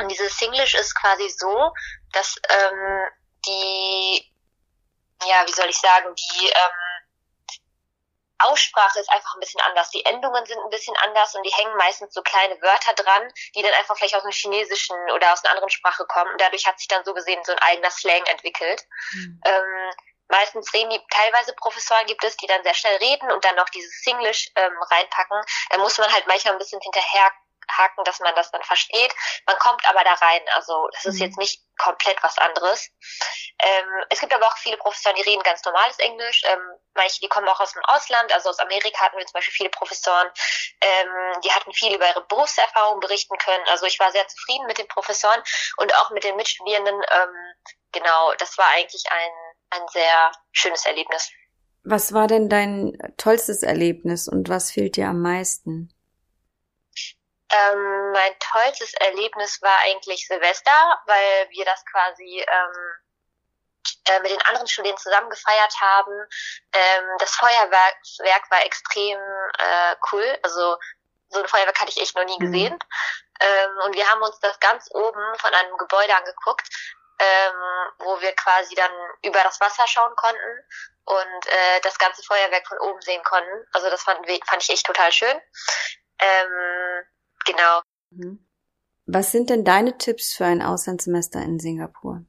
und 0.00 0.08
dieses 0.08 0.36
Singlish 0.36 0.74
ist 0.74 0.94
quasi 0.94 1.28
so, 1.28 1.72
dass 2.12 2.36
ähm, 2.48 3.08
die, 3.46 4.32
ja, 5.26 5.46
wie 5.46 5.52
soll 5.52 5.68
ich 5.68 5.78
sagen, 5.78 6.14
die 6.14 6.46
ähm, 6.46 7.00
Aussprache 8.38 8.98
ist 8.98 9.10
einfach 9.10 9.34
ein 9.34 9.40
bisschen 9.40 9.60
anders. 9.60 9.90
Die 9.90 10.04
Endungen 10.04 10.44
sind 10.46 10.58
ein 10.58 10.70
bisschen 10.70 10.96
anders 10.98 11.34
und 11.34 11.42
die 11.42 11.52
hängen 11.52 11.76
meistens 11.76 12.14
so 12.14 12.22
kleine 12.22 12.60
Wörter 12.62 12.94
dran, 12.94 13.30
die 13.54 13.62
dann 13.62 13.74
einfach 13.74 13.96
vielleicht 13.96 14.14
aus 14.14 14.22
dem 14.22 14.32
Chinesischen 14.32 14.96
oder 15.14 15.32
aus 15.32 15.44
einer 15.44 15.54
anderen 15.54 15.70
Sprache 15.70 16.06
kommen. 16.06 16.32
Und 16.32 16.40
dadurch 16.40 16.66
hat 16.66 16.78
sich 16.78 16.88
dann 16.88 17.04
so 17.04 17.12
gesehen 17.12 17.42
so 17.44 17.52
ein 17.52 17.58
eigener 17.58 17.90
Slang 17.90 18.24
entwickelt. 18.26 18.86
Mhm. 19.12 19.40
Ähm, 19.44 19.90
meistens 20.28 20.72
reden 20.72 20.90
die, 20.90 21.00
teilweise 21.10 21.52
Professoren 21.54 22.06
gibt 22.06 22.24
es, 22.24 22.36
die 22.38 22.46
dann 22.46 22.62
sehr 22.62 22.74
schnell 22.74 22.96
reden 22.96 23.30
und 23.30 23.44
dann 23.44 23.56
noch 23.56 23.68
dieses 23.68 24.02
Singlish 24.02 24.50
ähm, 24.56 24.72
reinpacken. 24.90 25.42
Da 25.70 25.78
muss 25.78 25.98
man 25.98 26.10
halt 26.10 26.26
manchmal 26.26 26.54
ein 26.54 26.58
bisschen 26.58 26.80
hinterher 26.80 27.30
haken, 27.76 28.04
dass 28.04 28.20
man 28.20 28.34
das 28.34 28.50
dann 28.50 28.62
versteht. 28.62 29.14
Man 29.46 29.58
kommt 29.58 29.88
aber 29.88 30.02
da 30.04 30.14
rein. 30.14 30.42
Also 30.54 30.88
das 30.92 31.06
ist 31.06 31.14
mhm. 31.14 31.26
jetzt 31.26 31.38
nicht 31.38 31.62
komplett 31.78 32.22
was 32.22 32.38
anderes. 32.38 32.90
Ähm, 33.58 34.04
es 34.10 34.20
gibt 34.20 34.32
aber 34.32 34.46
auch 34.46 34.56
viele 34.58 34.76
Professoren, 34.76 35.16
die 35.16 35.22
reden 35.22 35.42
ganz 35.42 35.64
normales 35.64 35.98
Englisch. 35.98 36.42
Ähm, 36.46 36.60
manche, 36.94 37.20
die 37.20 37.28
kommen 37.28 37.48
auch 37.48 37.60
aus 37.60 37.72
dem 37.72 37.84
Ausland. 37.84 38.32
Also 38.32 38.50
aus 38.50 38.58
Amerika 38.58 39.04
hatten 39.04 39.18
wir 39.18 39.26
zum 39.26 39.34
Beispiel 39.34 39.54
viele 39.54 39.70
Professoren, 39.70 40.28
ähm, 40.80 41.40
die 41.44 41.52
hatten 41.52 41.72
viel 41.72 41.94
über 41.94 42.08
ihre 42.08 42.24
Berufserfahrung 42.26 43.00
berichten 43.00 43.36
können. 43.38 43.64
Also 43.68 43.86
ich 43.86 43.98
war 43.98 44.12
sehr 44.12 44.26
zufrieden 44.28 44.66
mit 44.66 44.78
den 44.78 44.88
Professoren 44.88 45.42
und 45.76 45.94
auch 45.96 46.10
mit 46.10 46.24
den 46.24 46.36
Mitstudierenden. 46.36 46.94
Ähm, 46.94 47.54
genau, 47.92 48.32
das 48.38 48.56
war 48.58 48.68
eigentlich 48.76 49.04
ein, 49.10 49.80
ein 49.80 49.88
sehr 49.88 50.32
schönes 50.52 50.84
Erlebnis. 50.86 51.30
Was 51.82 52.12
war 52.12 52.26
denn 52.26 52.48
dein 52.48 52.98
tollstes 53.16 53.62
Erlebnis 53.62 54.28
und 54.28 54.48
was 54.48 54.70
fehlt 54.70 54.96
dir 54.96 55.08
am 55.08 55.22
meisten? 55.22 55.94
Ähm, 57.50 58.12
mein 58.12 58.38
tollstes 58.38 58.94
Erlebnis 58.94 59.60
war 59.62 59.78
eigentlich 59.80 60.26
Silvester, 60.26 61.00
weil 61.06 61.50
wir 61.50 61.64
das 61.64 61.84
quasi 61.86 62.44
ähm, 62.46 62.94
äh, 64.06 64.20
mit 64.20 64.30
den 64.30 64.42
anderen 64.42 64.68
Studenten 64.68 65.00
zusammen 65.00 65.30
gefeiert 65.30 65.74
haben. 65.80 66.12
Ähm, 66.72 67.04
das 67.18 67.34
Feuerwerk 67.34 68.50
war 68.50 68.64
extrem 68.64 69.18
äh, 69.58 69.96
cool. 70.12 70.38
Also 70.42 70.76
so 71.28 71.40
ein 71.40 71.48
Feuerwerk 71.48 71.80
hatte 71.80 71.90
ich 71.90 72.00
echt 72.00 72.16
noch 72.16 72.24
nie 72.24 72.36
mhm. 72.38 72.52
gesehen. 72.52 72.78
Ähm, 73.40 73.78
und 73.84 73.94
wir 73.94 74.08
haben 74.08 74.22
uns 74.22 74.38
das 74.40 74.58
ganz 74.60 74.88
oben 74.92 75.38
von 75.38 75.54
einem 75.54 75.76
Gebäude 75.76 76.14
angeguckt, 76.14 76.68
ähm, 77.18 77.54
wo 77.98 78.20
wir 78.20 78.32
quasi 78.36 78.74
dann 78.74 78.92
über 79.22 79.42
das 79.42 79.60
Wasser 79.60 79.86
schauen 79.86 80.14
konnten 80.16 80.64
und 81.04 81.46
äh, 81.46 81.80
das 81.82 81.98
ganze 81.98 82.22
Feuerwerk 82.22 82.66
von 82.66 82.78
oben 82.78 83.00
sehen 83.00 83.22
konnten. 83.24 83.66
Also 83.72 83.90
das 83.90 84.02
fand, 84.02 84.26
fand 84.46 84.62
ich 84.62 84.70
echt 84.70 84.86
total 84.86 85.10
schön. 85.10 85.40
Ähm, 86.18 87.04
Genau. 87.44 87.80
Mhm. 88.10 88.46
Was 89.06 89.32
sind 89.32 89.50
denn 89.50 89.64
deine 89.64 89.98
Tipps 89.98 90.34
für 90.34 90.44
ein 90.44 90.62
Auslandssemester 90.62 91.40
in 91.40 91.58
Singapur? 91.58 92.22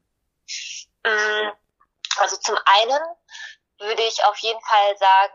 Mm, 1.06 1.52
also 2.18 2.38
zum 2.38 2.58
einen 2.66 3.00
würde 3.78 4.02
ich 4.04 4.24
auf 4.26 4.38
jeden 4.38 4.62
Fall 4.62 4.98
sagen, 4.98 5.34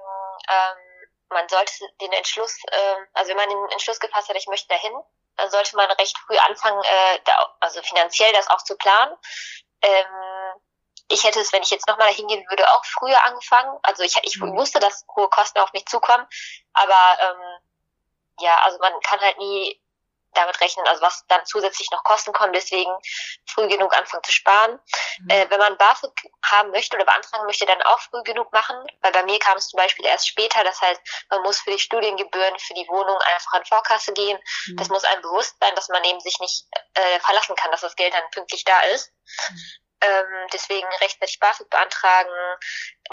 ähm, 0.49 1.09
man 1.31 1.49
sollte 1.49 1.73
den 2.01 2.13
Entschluss, 2.13 2.57
äh, 2.71 2.97
also 3.15 3.31
wenn 3.31 3.37
man 3.37 3.49
den 3.49 3.69
Entschluss 3.71 4.01
gefasst 4.01 4.29
hat, 4.29 4.37
ich 4.37 4.47
möchte 4.47 4.69
dahin, 4.69 4.93
dann 5.37 5.51
sollte 5.51 5.77
man 5.77 5.91
recht 5.93 6.17
früh 6.27 6.37
anfangen, 6.39 6.83
äh, 6.83 7.21
da, 7.25 7.57
also 7.61 7.83
finanziell 7.83 8.33
das 8.33 8.49
auch 8.49 8.63
zu 8.63 8.77
planen. 8.77 9.15
Ähm, 9.83 10.07
ich 11.09 11.23
hätte 11.25 11.41
es, 11.41 11.53
wenn 11.53 11.63
ich 11.63 11.71
jetzt 11.71 11.87
nochmal 11.87 12.09
dahin 12.09 12.27
gehen 12.27 12.45
würde, 12.49 12.69
auch 12.73 12.85
früher 12.85 13.23
angefangen. 13.25 13.79
Also 13.83 14.03
ich, 14.03 14.17
ich 14.23 14.39
mhm. 14.39 14.57
wusste, 14.57 14.81
dass 14.81 15.05
hohe 15.15 15.29
Kosten 15.29 15.61
auf 15.61 15.73
mich 15.73 15.87
zukommen, 15.87 16.27
aber 16.73 17.19
ähm, 17.21 17.56
ja, 18.41 18.59
also 18.65 18.79
man 18.79 18.93
kann 19.01 19.21
halt 19.21 19.39
nie 19.39 19.81
damit 20.37 20.61
rechnen, 20.61 20.87
also 20.87 21.03
was 21.03 21.25
dann 21.29 21.45
zusätzlich 21.47 21.91
noch 21.91 22.05
Kosten 22.05 22.33
kommen, 22.33 22.53
deswegen 22.53 22.95
früh 23.47 23.67
genug 23.69 23.97
anfangen 23.97 24.23
zu 24.23 24.33
sparen. 24.33 24.79
Mhm. 25.21 25.31
Äh, 25.31 25.51
wenn 25.51 25.59
man 25.59 25.77
BAföG 25.79 26.13
haben 26.45 26.71
möchte 26.71 26.97
oder 26.97 27.05
beantragen 27.05 27.47
möchte, 27.47 27.67
dann 27.67 27.83
auch 27.83 28.01
früh 28.01 28.23
genug 28.23 28.53
machen, 28.53 28.77
weil 29.01 29.13
bei 29.13 29.23
mir 29.25 29.39
kam 29.39 29.57
es 29.57 29.69
zum 29.69 29.79
Beispiel 29.79 30.05
erst 30.05 30.29
später, 30.29 30.63
das 30.65 30.81
heißt, 30.81 31.01
man 31.31 31.43
muss 31.43 31.61
für 31.61 31.71
die 31.71 31.79
Studiengebühren, 31.79 32.59
für 32.59 32.75
die 32.75 32.87
Wohnung 32.89 33.17
einfach 33.35 33.53
an 33.53 33.65
Vorkasse 33.65 34.13
gehen. 34.13 34.39
Mhm. 34.67 34.77
Das 34.77 34.89
muss 34.89 35.05
einem 35.05 35.23
bewusst 35.23 35.57
sein, 35.61 35.75
dass 35.75 35.89
man 35.89 36.05
eben 36.05 36.21
sich 36.21 36.39
nicht 36.41 36.67
äh, 36.95 37.21
verlassen 37.21 37.57
kann, 37.57 37.71
dass 37.71 37.81
das 37.81 37.97
Geld 37.97 38.15
dann 38.15 38.31
pünktlich 38.31 38.65
da 38.65 38.81
ist. 38.83 39.13
Mhm. 39.51 39.57
Ähm, 40.03 40.47
deswegen 40.53 40.87
rechtzeitig 41.01 41.39
BAföG 41.41 41.71
beantragen. 41.71 42.31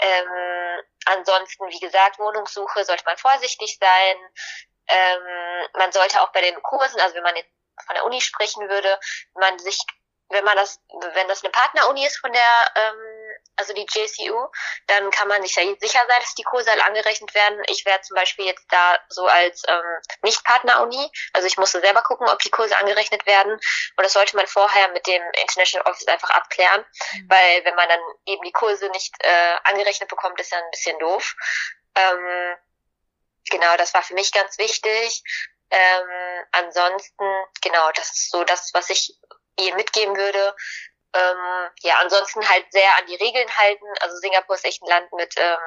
Ähm, 0.00 0.82
ansonsten, 1.06 1.66
wie 1.70 1.80
gesagt, 1.80 2.18
Wohnungssuche 2.18 2.84
sollte 2.84 3.04
man 3.06 3.16
vorsichtig 3.16 3.78
sein. 3.80 4.16
Ähm, 4.88 5.68
man 5.78 5.92
sollte 5.92 6.20
auch 6.22 6.32
bei 6.32 6.40
den 6.40 6.60
Kursen, 6.62 7.00
also 7.00 7.14
wenn 7.14 7.22
man 7.22 7.36
jetzt 7.36 7.50
von 7.86 7.94
der 7.94 8.04
Uni 8.04 8.20
sprechen 8.20 8.68
würde, 8.68 8.98
man 9.34 9.58
sich, 9.58 9.78
wenn 10.30 10.44
man 10.44 10.56
das, 10.56 10.80
wenn 11.14 11.28
das 11.28 11.42
eine 11.42 11.50
Partneruni 11.50 12.06
ist 12.06 12.18
von 12.18 12.32
der 12.32 12.72
ähm, 12.76 13.24
also 13.56 13.72
die 13.72 13.86
JCU, 13.88 14.48
dann 14.86 15.10
kann 15.10 15.28
man 15.28 15.42
sich 15.42 15.54
ja 15.56 15.62
sicher 15.78 16.00
sein, 16.08 16.20
dass 16.20 16.34
die 16.34 16.42
Kurse 16.42 16.70
halt 16.70 16.84
angerechnet 16.84 17.34
werden. 17.34 17.62
Ich 17.68 17.84
wäre 17.84 18.00
zum 18.00 18.16
Beispiel 18.16 18.46
jetzt 18.46 18.66
da 18.70 18.98
so 19.08 19.26
als 19.26 19.62
ähm, 19.68 20.00
Nicht-Partner-Uni, 20.22 21.10
also 21.32 21.46
ich 21.46 21.56
musste 21.56 21.80
selber 21.80 22.02
gucken, 22.02 22.28
ob 22.28 22.38
die 22.40 22.50
Kurse 22.50 22.76
angerechnet 22.76 23.26
werden 23.26 23.52
und 23.52 24.04
das 24.04 24.12
sollte 24.12 24.36
man 24.36 24.46
vorher 24.46 24.88
mit 24.88 25.06
dem 25.06 25.22
International 25.40 25.90
Office 25.90 26.08
einfach 26.08 26.30
abklären, 26.30 26.84
mhm. 27.12 27.30
weil 27.30 27.64
wenn 27.64 27.74
man 27.74 27.88
dann 27.88 28.00
eben 28.26 28.42
die 28.44 28.52
Kurse 28.52 28.88
nicht 28.90 29.14
äh, 29.20 29.56
angerechnet 29.64 30.08
bekommt, 30.08 30.40
ist 30.40 30.52
ja 30.52 30.58
ein 30.58 30.70
bisschen 30.70 30.98
doof. 30.98 31.34
Ähm, 31.96 32.56
genau, 33.50 33.76
das 33.76 33.94
war 33.94 34.02
für 34.02 34.14
mich 34.14 34.32
ganz 34.32 34.58
wichtig. 34.58 35.22
Ähm, 35.70 36.44
ansonsten, 36.52 37.24
genau, 37.62 37.90
das 37.92 38.10
ist 38.10 38.30
so 38.30 38.44
das, 38.44 38.72
was 38.74 38.90
ich 38.90 39.18
ihr 39.58 39.74
mitgeben 39.74 40.16
würde. 40.16 40.54
Ähm, 41.14 41.70
ja, 41.82 41.98
ansonsten 41.98 42.48
halt 42.48 42.66
sehr 42.70 42.96
an 42.96 43.06
die 43.06 43.16
Regeln 43.16 43.56
halten. 43.56 43.86
Also 44.00 44.16
Singapur 44.16 44.56
ist 44.56 44.64
echt 44.64 44.82
ein 44.82 44.88
Land 44.88 45.12
mit 45.12 45.34
ähm, 45.36 45.58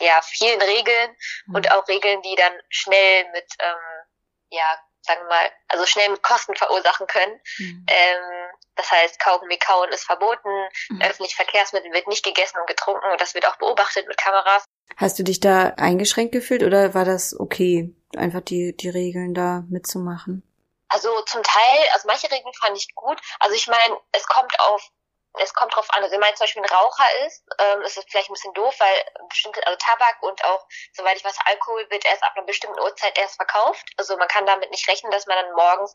ja, 0.00 0.20
vielen 0.22 0.60
Regeln 0.60 1.16
mhm. 1.46 1.54
und 1.54 1.70
auch 1.70 1.86
Regeln, 1.88 2.20
die 2.22 2.34
dann 2.34 2.60
schnell 2.68 3.30
mit, 3.32 3.46
ähm, 3.58 4.06
ja, 4.50 4.78
sagen 5.02 5.20
wir 5.22 5.28
mal, 5.28 5.50
also 5.68 5.86
schnell 5.86 6.08
mit 6.10 6.22
Kosten 6.22 6.54
verursachen 6.56 7.06
können. 7.06 7.40
Mhm. 7.58 7.86
Ähm, 7.88 8.50
das 8.76 8.90
heißt, 8.90 9.20
Kaugummi 9.20 9.58
kauen 9.58 9.90
ist 9.90 10.04
verboten, 10.04 10.48
mhm. 10.88 11.02
öffentliche 11.02 11.36
Verkehrsmittel 11.36 11.92
wird 11.92 12.08
nicht 12.08 12.24
gegessen 12.24 12.58
und 12.58 12.66
getrunken 12.66 13.10
und 13.10 13.20
das 13.20 13.34
wird 13.34 13.46
auch 13.46 13.56
beobachtet 13.56 14.06
mit 14.08 14.16
Kameras. 14.16 14.64
Hast 14.96 15.18
du 15.18 15.22
dich 15.22 15.40
da 15.40 15.74
eingeschränkt 15.76 16.32
gefühlt 16.32 16.62
oder 16.62 16.94
war 16.94 17.04
das 17.04 17.38
okay, 17.38 17.94
einfach 18.16 18.40
die, 18.40 18.76
die 18.76 18.88
Regeln 18.88 19.34
da 19.34 19.64
mitzumachen? 19.68 20.42
Also 20.88 21.08
zum 21.22 21.42
Teil, 21.42 21.78
also 21.94 22.06
manche 22.06 22.30
Regeln 22.30 22.52
fand 22.60 22.76
ich 22.76 22.94
gut. 22.94 23.18
Also 23.40 23.56
ich 23.56 23.66
meine, 23.66 23.96
es 24.12 24.26
kommt 24.26 24.58
auf 24.60 24.90
es 25.40 25.54
kommt 25.54 25.74
drauf 25.74 25.88
an. 25.90 26.02
Also 26.02 26.12
wenn 26.12 26.20
man 26.20 26.34
zum 26.36 26.44
Beispiel 26.44 26.62
ein 26.62 26.68
Raucher 26.68 27.26
ist, 27.26 27.44
ähm, 27.58 27.82
ist 27.82 27.96
es 27.96 28.04
vielleicht 28.08 28.28
ein 28.30 28.34
bisschen 28.34 28.54
doof, 28.54 28.74
weil 28.78 29.04
bestimmte, 29.28 29.66
also 29.66 29.76
Tabak 29.78 30.22
und 30.22 30.44
auch, 30.44 30.66
soweit 30.92 31.16
ich 31.16 31.24
weiß, 31.24 31.36
Alkohol 31.46 31.88
wird 31.90 32.04
erst 32.04 32.22
ab 32.22 32.32
einer 32.36 32.46
bestimmten 32.46 32.78
Uhrzeit 32.80 33.16
erst 33.18 33.36
verkauft. 33.36 33.88
Also 33.96 34.16
man 34.16 34.28
kann 34.28 34.46
damit 34.46 34.70
nicht 34.70 34.88
rechnen, 34.88 35.10
dass 35.10 35.26
man 35.26 35.36
dann 35.36 35.54
morgens 35.54 35.92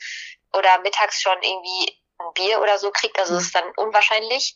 oder 0.54 0.80
mittags 0.80 1.22
schon 1.22 1.42
irgendwie 1.42 2.02
ein 2.20 2.34
Bier 2.34 2.62
oder 2.62 2.80
so 2.80 2.92
kriegt. 2.92 3.20
Also 3.20 3.36
es 3.36 3.44
ist 3.44 3.56
dann 3.56 3.72
unwahrscheinlich. 3.76 4.56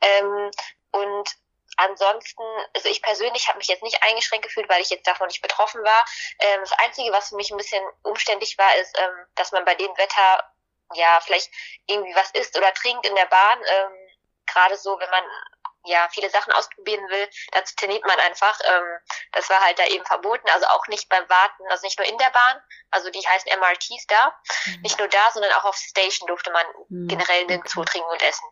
Ähm, 0.00 0.50
und 0.92 1.28
ansonsten, 1.76 2.42
also 2.74 2.88
ich 2.88 3.02
persönlich 3.02 3.48
habe 3.48 3.58
mich 3.58 3.68
jetzt 3.68 3.82
nicht 3.82 4.02
eingeschränkt 4.02 4.46
gefühlt, 4.46 4.68
weil 4.68 4.80
ich 4.80 4.90
jetzt 4.90 5.06
davon 5.06 5.26
nicht 5.26 5.42
betroffen 5.42 5.82
war. 5.82 6.04
Ähm, 6.38 6.60
das 6.60 6.72
Einzige, 6.78 7.12
was 7.12 7.28
für 7.28 7.36
mich 7.36 7.50
ein 7.50 7.56
bisschen 7.56 7.84
umständlich 8.02 8.56
war, 8.56 8.74
ist, 8.76 8.96
ähm, 8.98 9.26
dass 9.34 9.52
man 9.52 9.64
bei 9.64 9.74
dem 9.74 9.94
Wetter 9.96 10.50
ja 10.94 11.20
vielleicht 11.20 11.50
irgendwie 11.86 12.14
was 12.14 12.30
isst 12.32 12.56
oder 12.56 12.72
trinkt 12.74 13.06
in 13.06 13.14
der 13.14 13.26
Bahn. 13.26 13.58
Ähm, 13.66 14.03
Gerade 14.46 14.76
so, 14.76 14.98
wenn 14.98 15.10
man 15.10 15.24
ja 15.84 16.08
viele 16.10 16.30
Sachen 16.30 16.52
ausprobieren 16.52 17.08
will, 17.08 17.28
dazu 17.52 17.74
trainiert 17.76 18.04
man 18.06 18.18
einfach. 18.20 18.58
Ähm, 18.64 18.84
das 19.32 19.48
war 19.50 19.60
halt 19.60 19.78
da 19.78 19.86
eben 19.86 20.04
verboten, 20.04 20.48
also 20.50 20.66
auch 20.66 20.86
nicht 20.88 21.08
beim 21.08 21.28
Warten, 21.28 21.64
also 21.68 21.84
nicht 21.84 21.98
nur 21.98 22.08
in 22.08 22.18
der 22.18 22.30
Bahn, 22.30 22.62
also 22.90 23.10
die 23.10 23.26
heißen 23.26 23.50
MRTs 23.58 24.06
da, 24.08 24.34
mhm. 24.66 24.82
nicht 24.82 24.98
nur 24.98 25.08
da, 25.08 25.30
sondern 25.32 25.52
auch 25.52 25.64
auf 25.64 25.76
Station 25.76 26.26
durfte 26.26 26.50
man 26.52 26.66
mhm. 26.88 27.08
generell 27.08 27.44
nirgendwo 27.46 27.80
okay. 27.80 27.92
trinken 27.92 28.10
und 28.10 28.22
essen. 28.22 28.46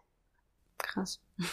Krass. 0.79 1.21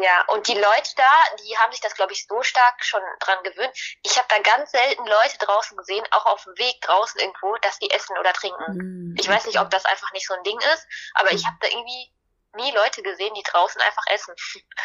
Ja, 0.00 0.24
und 0.28 0.48
die 0.48 0.54
Leute 0.54 0.90
da, 0.96 1.36
die 1.44 1.56
haben 1.56 1.70
sich 1.70 1.80
das, 1.80 1.94
glaube 1.94 2.12
ich, 2.12 2.26
so 2.26 2.42
stark 2.42 2.84
schon 2.84 3.00
dran 3.20 3.42
gewöhnt. 3.44 3.72
Ich 4.02 4.18
habe 4.18 4.26
da 4.28 4.40
ganz 4.40 4.72
selten 4.72 5.06
Leute 5.06 5.38
draußen 5.38 5.76
gesehen, 5.76 6.04
auch 6.10 6.26
auf 6.26 6.42
dem 6.42 6.58
Weg 6.58 6.80
draußen 6.80 7.20
irgendwo, 7.20 7.56
dass 7.58 7.78
die 7.78 7.90
essen 7.90 8.18
oder 8.18 8.32
trinken. 8.32 8.74
Mhm. 8.74 9.16
Ich 9.18 9.28
weiß 9.28 9.46
nicht, 9.46 9.60
ob 9.60 9.70
das 9.70 9.84
einfach 9.84 10.10
nicht 10.12 10.26
so 10.26 10.34
ein 10.34 10.42
Ding 10.42 10.58
ist, 10.74 10.86
aber 11.14 11.30
ich 11.30 11.42
mhm. 11.44 11.46
habe 11.46 11.56
da 11.60 11.68
irgendwie 11.68 12.12
nie 12.56 12.70
Leute 12.72 13.02
gesehen, 13.02 13.34
die 13.34 13.42
draußen 13.42 13.80
einfach 13.80 14.04
essen. 14.12 14.34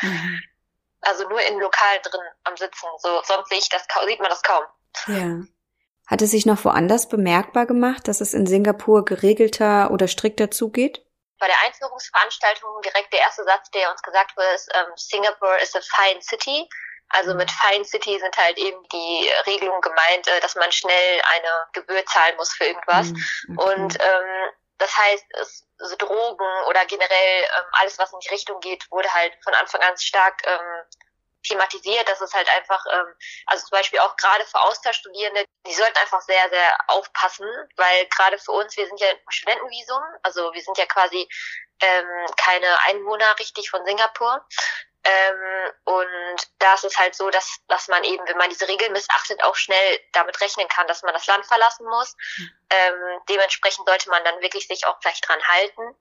Mhm. 0.01 0.41
Also 1.01 1.27
nur 1.27 1.41
in 1.41 1.59
Lokalen 1.59 2.01
drin 2.01 2.21
am 2.43 2.55
Sitzen. 2.55 2.87
So, 2.99 3.21
sonst 3.23 3.49
sehe 3.49 3.57
ich 3.57 3.69
das, 3.69 3.85
sieht 4.07 4.19
man 4.19 4.29
das 4.29 4.41
kaum. 4.41 4.63
Ja. 5.07 5.41
Hat 6.07 6.21
es 6.21 6.31
sich 6.31 6.45
noch 6.45 6.63
woanders 6.65 7.09
bemerkbar 7.09 7.65
gemacht, 7.65 8.07
dass 8.07 8.21
es 8.21 8.33
in 8.33 8.45
Singapur 8.45 9.05
geregelter 9.05 9.91
oder 9.91 10.07
strikter 10.07 10.51
zugeht? 10.51 11.03
bei 11.43 11.47
der 11.47 11.59
Einführungsveranstaltung 11.65 12.81
direkt 12.83 13.11
der 13.11 13.19
erste 13.19 13.43
Satz, 13.43 13.69
der 13.71 13.91
uns 13.91 14.01
gesagt 14.01 14.37
wurde, 14.37 14.47
ist, 14.55 14.71
ähm, 14.73 14.93
Singapore 14.95 15.59
is 15.61 15.75
a 15.75 15.81
fine 15.81 16.21
city. 16.21 16.69
Also 17.09 17.35
mit 17.35 17.51
Fine 17.51 17.83
City 17.83 18.17
sind 18.17 18.35
halt 18.37 18.57
eben 18.57 18.81
die 18.91 19.29
Regelungen 19.45 19.81
gemeint, 19.81 20.25
äh, 20.27 20.39
dass 20.39 20.55
man 20.55 20.71
schnell 20.71 21.21
eine 21.35 21.67
Gebühr 21.73 22.03
zahlen 22.05 22.35
muss 22.37 22.53
für 22.53 22.63
irgendwas. 22.63 23.09
Mhm, 23.09 23.57
okay. 23.57 23.75
Und 23.75 23.99
ähm, 23.99 24.51
das 24.83 24.97
heißt, 24.97 25.25
es, 25.39 25.65
so 25.77 25.95
Drogen 25.95 26.65
oder 26.67 26.85
generell 26.85 27.43
ähm, 27.43 27.65
alles, 27.71 27.97
was 27.97 28.11
in 28.11 28.19
die 28.19 28.29
Richtung 28.29 28.59
geht, 28.59 28.89
wurde 28.91 29.11
halt 29.13 29.33
von 29.43 29.53
Anfang 29.53 29.81
an 29.81 29.97
stark 29.97 30.41
ähm, 30.45 30.83
thematisiert, 31.43 32.07
dass 32.09 32.19
es 32.19 32.33
halt 32.33 32.49
einfach, 32.53 32.83
ähm, 32.91 33.15
also 33.45 33.65
zum 33.65 33.77
Beispiel 33.77 33.99
auch 33.99 34.15
gerade 34.17 34.45
für 34.45 34.59
Austauschstudierende, 34.59 35.45
die 35.65 35.73
sollten 35.73 35.97
einfach 35.97 36.21
sehr, 36.21 36.49
sehr 36.49 36.77
aufpassen, 36.87 37.47
weil 37.77 38.05
gerade 38.07 38.37
für 38.37 38.51
uns, 38.51 38.75
wir 38.75 38.87
sind 38.87 38.99
ja 38.99 39.07
Studentenvisum, 39.29 40.03
also 40.21 40.53
wir 40.53 40.61
sind 40.61 40.77
ja 40.77 40.85
quasi 40.85 41.27
ähm, 41.79 42.25
keine 42.35 42.67
Einwohner 42.87 43.39
richtig 43.39 43.69
von 43.69 43.85
Singapur. 43.85 44.45
Ähm, 45.03 45.71
und 45.83 46.47
da 46.59 46.75
ist 46.75 46.85
es 46.85 46.97
halt 46.97 47.15
so, 47.15 47.29
dass, 47.29 47.57
dass 47.67 47.87
man 47.89 48.03
eben, 48.03 48.25
wenn 48.27 48.37
man 48.37 48.49
diese 48.49 48.67
Regeln 48.67 48.93
missachtet, 48.93 49.43
auch 49.43 49.55
schnell 49.55 49.99
damit 50.13 50.39
rechnen 50.39 50.67
kann, 50.69 50.87
dass 50.87 51.03
man 51.03 51.13
das 51.13 51.27
Land 51.27 51.45
verlassen 51.45 51.85
muss. 51.85 52.15
Mhm. 52.37 52.51
Ähm, 52.69 53.21
dementsprechend 53.29 53.87
sollte 53.87 54.09
man 54.09 54.23
dann 54.23 54.41
wirklich 54.41 54.67
sich 54.67 54.85
auch 54.87 54.99
gleich 54.99 55.19
dran 55.21 55.41
halten. 55.47 55.95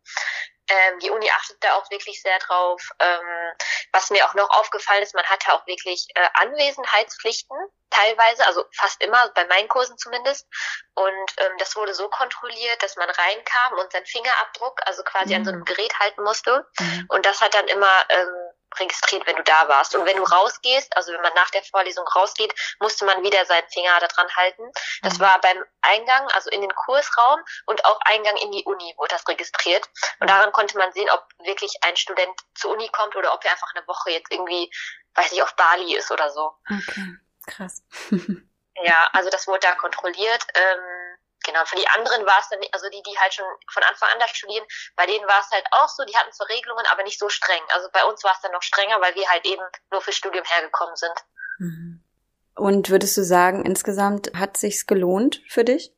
Ähm, 0.68 0.98
die 1.00 1.10
Uni 1.10 1.28
achtet 1.30 1.62
da 1.62 1.74
auch 1.74 1.90
wirklich 1.90 2.22
sehr 2.22 2.38
drauf. 2.38 2.80
Ähm, 3.00 3.52
was 3.92 4.10
mir 4.10 4.24
auch 4.24 4.34
noch 4.34 4.48
aufgefallen 4.50 5.02
ist, 5.02 5.14
man 5.14 5.24
hatte 5.26 5.52
auch 5.52 5.66
wirklich 5.66 6.06
äh, 6.14 6.28
Anwesenheitspflichten, 6.34 7.56
teilweise, 7.90 8.46
also 8.46 8.64
fast 8.76 9.02
immer, 9.02 9.28
bei 9.30 9.44
meinen 9.46 9.68
Kursen 9.68 9.98
zumindest. 9.98 10.46
Und 10.94 11.32
ähm, 11.38 11.52
das 11.58 11.74
wurde 11.76 11.94
so 11.94 12.08
kontrolliert, 12.08 12.82
dass 12.82 12.96
man 12.96 13.10
reinkam 13.10 13.78
und 13.78 13.92
seinen 13.92 14.06
Fingerabdruck, 14.06 14.80
also 14.86 15.02
quasi 15.02 15.34
mhm. 15.34 15.34
an 15.34 15.44
so 15.44 15.50
einem 15.50 15.60
mhm. 15.60 15.64
Gerät 15.64 15.98
halten 15.98 16.22
musste. 16.22 16.66
Mhm. 16.78 17.06
Und 17.08 17.26
das 17.26 17.40
hat 17.40 17.54
dann 17.54 17.66
immer 17.68 18.04
ähm, 18.08 18.41
registriert, 18.78 19.26
wenn 19.26 19.36
du 19.36 19.42
da 19.42 19.68
warst. 19.68 19.94
Und 19.94 20.04
wenn 20.06 20.16
du 20.16 20.24
rausgehst, 20.24 20.96
also 20.96 21.12
wenn 21.12 21.20
man 21.20 21.34
nach 21.34 21.50
der 21.50 21.62
Vorlesung 21.62 22.06
rausgeht, 22.06 22.54
musste 22.80 23.04
man 23.04 23.22
wieder 23.22 23.44
seinen 23.46 23.68
Finger 23.68 23.98
da 24.00 24.08
dran 24.08 24.28
halten. 24.36 24.70
Das 25.02 25.18
mhm. 25.18 25.22
war 25.22 25.40
beim 25.40 25.64
Eingang, 25.82 26.28
also 26.28 26.50
in 26.50 26.60
den 26.60 26.74
Kursraum 26.74 27.40
und 27.66 27.84
auch 27.84 27.98
Eingang 28.04 28.36
in 28.36 28.52
die 28.52 28.64
Uni 28.64 28.94
wurde 28.96 29.14
das 29.14 29.26
registriert. 29.28 29.88
Und 30.20 30.30
daran 30.30 30.52
konnte 30.52 30.78
man 30.78 30.92
sehen, 30.92 31.08
ob 31.10 31.26
wirklich 31.44 31.72
ein 31.82 31.96
Student 31.96 32.38
zur 32.54 32.72
Uni 32.72 32.88
kommt 32.88 33.16
oder 33.16 33.34
ob 33.34 33.44
er 33.44 33.52
einfach 33.52 33.74
eine 33.74 33.86
Woche 33.86 34.10
jetzt 34.10 34.30
irgendwie, 34.30 34.70
weiß 35.14 35.32
nicht, 35.32 35.42
auf 35.42 35.54
Bali 35.56 35.96
ist 35.96 36.10
oder 36.10 36.30
so. 36.30 36.52
Okay, 36.68 37.16
krass. 37.46 37.82
ja, 38.82 39.08
also 39.12 39.30
das 39.30 39.46
wurde 39.46 39.60
da 39.60 39.74
kontrolliert. 39.74 40.46
Ähm, 40.54 41.01
Genau, 41.44 41.64
für 41.64 41.76
die 41.76 41.88
anderen 41.88 42.24
war 42.26 42.38
es 42.40 42.48
dann, 42.48 42.60
also 42.72 42.88
die, 42.90 43.02
die 43.02 43.18
halt 43.18 43.34
schon 43.34 43.46
von 43.72 43.82
Anfang 43.82 44.08
an 44.12 44.18
da 44.20 44.28
studieren, 44.28 44.66
bei 44.96 45.06
denen 45.06 45.26
war 45.26 45.40
es 45.40 45.50
halt 45.50 45.64
auch 45.72 45.88
so, 45.88 46.04
die 46.04 46.16
hatten 46.16 46.32
zwar 46.32 46.48
Regelungen, 46.48 46.86
aber 46.90 47.02
nicht 47.02 47.18
so 47.18 47.28
streng. 47.28 47.62
Also 47.74 47.88
bei 47.92 48.04
uns 48.04 48.22
war 48.24 48.32
es 48.32 48.40
dann 48.40 48.52
noch 48.52 48.62
strenger, 48.62 49.00
weil 49.00 49.14
wir 49.14 49.28
halt 49.28 49.44
eben 49.44 49.62
nur 49.90 50.00
fürs 50.00 50.16
Studium 50.16 50.44
hergekommen 50.44 50.96
sind. 50.96 51.14
Mhm. 51.58 52.04
Und 52.54 52.90
würdest 52.90 53.16
du 53.16 53.24
sagen, 53.24 53.64
insgesamt 53.64 54.32
hat 54.34 54.56
sich's 54.56 54.86
gelohnt 54.86 55.42
für 55.48 55.64
dich? 55.64 55.92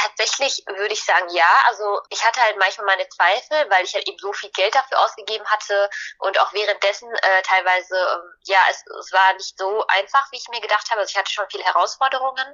Tatsächlich 0.00 0.64
würde 0.66 0.94
ich 0.94 1.04
sagen, 1.04 1.28
ja. 1.28 1.62
Also 1.66 2.00
ich 2.08 2.24
hatte 2.24 2.40
halt 2.40 2.56
manchmal 2.56 2.86
meine 2.86 3.06
Zweifel, 3.10 3.68
weil 3.68 3.84
ich 3.84 3.92
halt 3.94 4.08
eben 4.08 4.18
so 4.18 4.32
viel 4.32 4.50
Geld 4.50 4.74
dafür 4.74 4.98
ausgegeben 4.98 5.44
hatte 5.46 5.90
und 6.20 6.40
auch 6.40 6.52
währenddessen 6.54 7.12
äh, 7.12 7.42
teilweise, 7.42 7.94
ähm, 7.96 8.32
ja, 8.44 8.58
es, 8.70 8.82
es 8.98 9.12
war 9.12 9.34
nicht 9.34 9.58
so 9.58 9.86
einfach, 9.88 10.30
wie 10.32 10.38
ich 10.38 10.48
mir 10.48 10.60
gedacht 10.62 10.90
habe. 10.90 11.00
Also 11.00 11.10
ich 11.10 11.18
hatte 11.18 11.30
schon 11.30 11.44
viele 11.50 11.64
Herausforderungen, 11.64 12.46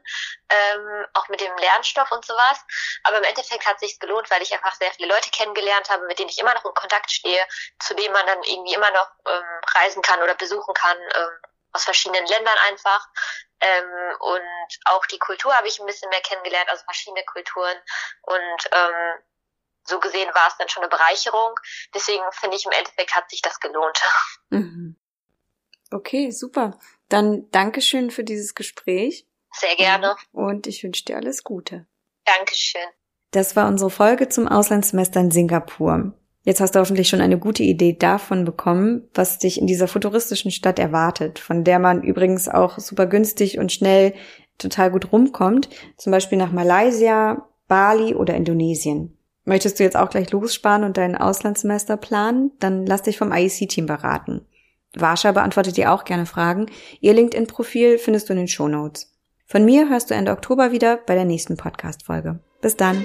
ähm, 0.48 1.06
auch 1.14 1.28
mit 1.28 1.40
dem 1.40 1.56
Lernstoff 1.58 2.10
und 2.10 2.24
sowas. 2.24 2.58
Aber 3.04 3.18
im 3.18 3.24
Endeffekt 3.24 3.64
hat 3.64 3.78
sich's 3.78 4.00
gelohnt, 4.00 4.28
weil 4.28 4.42
ich 4.42 4.52
einfach 4.52 4.74
sehr 4.74 4.92
viele 4.94 5.08
Leute 5.08 5.30
kennengelernt 5.30 5.88
habe, 5.88 6.04
mit 6.06 6.18
denen 6.18 6.30
ich 6.30 6.38
immer 6.38 6.54
noch 6.54 6.64
in 6.64 6.74
Kontakt 6.74 7.12
stehe, 7.12 7.46
zu 7.78 7.94
denen 7.94 8.12
man 8.12 8.26
dann 8.26 8.42
irgendwie 8.42 8.74
immer 8.74 8.90
noch 8.90 9.08
ähm, 9.28 9.60
reisen 9.76 10.02
kann 10.02 10.20
oder 10.20 10.34
besuchen 10.34 10.74
kann. 10.74 10.98
Ähm, 11.14 11.40
aus 11.76 11.84
verschiedenen 11.84 12.26
Ländern 12.26 12.58
einfach. 12.68 13.06
Ähm, 13.60 14.16
und 14.20 14.78
auch 14.84 15.06
die 15.06 15.18
Kultur 15.18 15.54
habe 15.54 15.68
ich 15.68 15.80
ein 15.80 15.86
bisschen 15.86 16.10
mehr 16.10 16.20
kennengelernt, 16.20 16.68
also 16.70 16.84
verschiedene 16.84 17.24
Kulturen. 17.24 17.76
Und 18.22 18.70
ähm, 18.72 19.22
so 19.84 20.00
gesehen 20.00 20.28
war 20.34 20.48
es 20.48 20.56
dann 20.58 20.68
schon 20.68 20.82
eine 20.82 20.90
Bereicherung. 20.90 21.54
Deswegen 21.94 22.24
finde 22.32 22.56
ich, 22.56 22.66
im 22.66 22.72
Endeffekt 22.72 23.14
hat 23.14 23.30
sich 23.30 23.42
das 23.42 23.60
gelohnt. 23.60 24.00
Mhm. 24.48 24.94
Okay, 25.90 26.30
super. 26.30 26.78
Dann 27.08 27.50
Dankeschön 27.50 28.12
für 28.12 28.22
dieses 28.22 28.54
Gespräch. 28.54 29.26
Sehr 29.52 29.74
gerne. 29.74 30.16
Und 30.30 30.68
ich 30.68 30.84
wünsche 30.84 31.04
dir 31.04 31.16
alles 31.16 31.42
Gute. 31.42 31.86
Dankeschön. 32.24 32.86
Das 33.32 33.56
war 33.56 33.66
unsere 33.66 33.90
Folge 33.90 34.28
zum 34.28 34.46
Auslandssemester 34.46 35.18
in 35.18 35.30
Singapur. 35.32 36.12
Jetzt 36.46 36.60
hast 36.60 36.76
du 36.76 36.78
hoffentlich 36.78 37.08
schon 37.08 37.20
eine 37.20 37.40
gute 37.40 37.64
Idee 37.64 37.92
davon 37.92 38.44
bekommen, 38.44 39.02
was 39.14 39.38
dich 39.38 39.60
in 39.60 39.66
dieser 39.66 39.88
futuristischen 39.88 40.52
Stadt 40.52 40.78
erwartet, 40.78 41.40
von 41.40 41.64
der 41.64 41.80
man 41.80 42.04
übrigens 42.04 42.48
auch 42.48 42.78
super 42.78 43.06
günstig 43.06 43.58
und 43.58 43.72
schnell 43.72 44.14
total 44.56 44.92
gut 44.92 45.10
rumkommt, 45.10 45.68
zum 45.96 46.12
Beispiel 46.12 46.38
nach 46.38 46.52
Malaysia, 46.52 47.48
Bali 47.66 48.14
oder 48.14 48.36
Indonesien. 48.36 49.18
Möchtest 49.44 49.80
du 49.80 49.82
jetzt 49.82 49.96
auch 49.96 50.08
gleich 50.08 50.30
lossparen 50.30 50.84
und 50.84 50.96
dein 50.96 51.16
Auslandssemester 51.16 51.96
planen? 51.96 52.52
Dann 52.60 52.86
lass 52.86 53.02
dich 53.02 53.18
vom 53.18 53.32
IEC-Team 53.32 53.86
beraten. 53.86 54.46
Warscha 54.94 55.32
beantwortet 55.32 55.76
dir 55.76 55.92
auch 55.92 56.04
gerne 56.04 56.26
Fragen. 56.26 56.66
Ihr 57.00 57.14
LinkedIn-Profil 57.14 57.98
findest 57.98 58.28
du 58.28 58.34
in 58.34 58.38
den 58.38 58.48
Show 58.48 58.68
Notes. 58.68 59.12
Von 59.46 59.64
mir 59.64 59.88
hörst 59.88 60.10
du 60.10 60.14
Ende 60.14 60.30
Oktober 60.30 60.70
wieder 60.70 60.96
bei 60.96 61.16
der 61.16 61.24
nächsten 61.24 61.56
Podcast-Folge. 61.56 62.38
Bis 62.60 62.76
dann! 62.76 63.04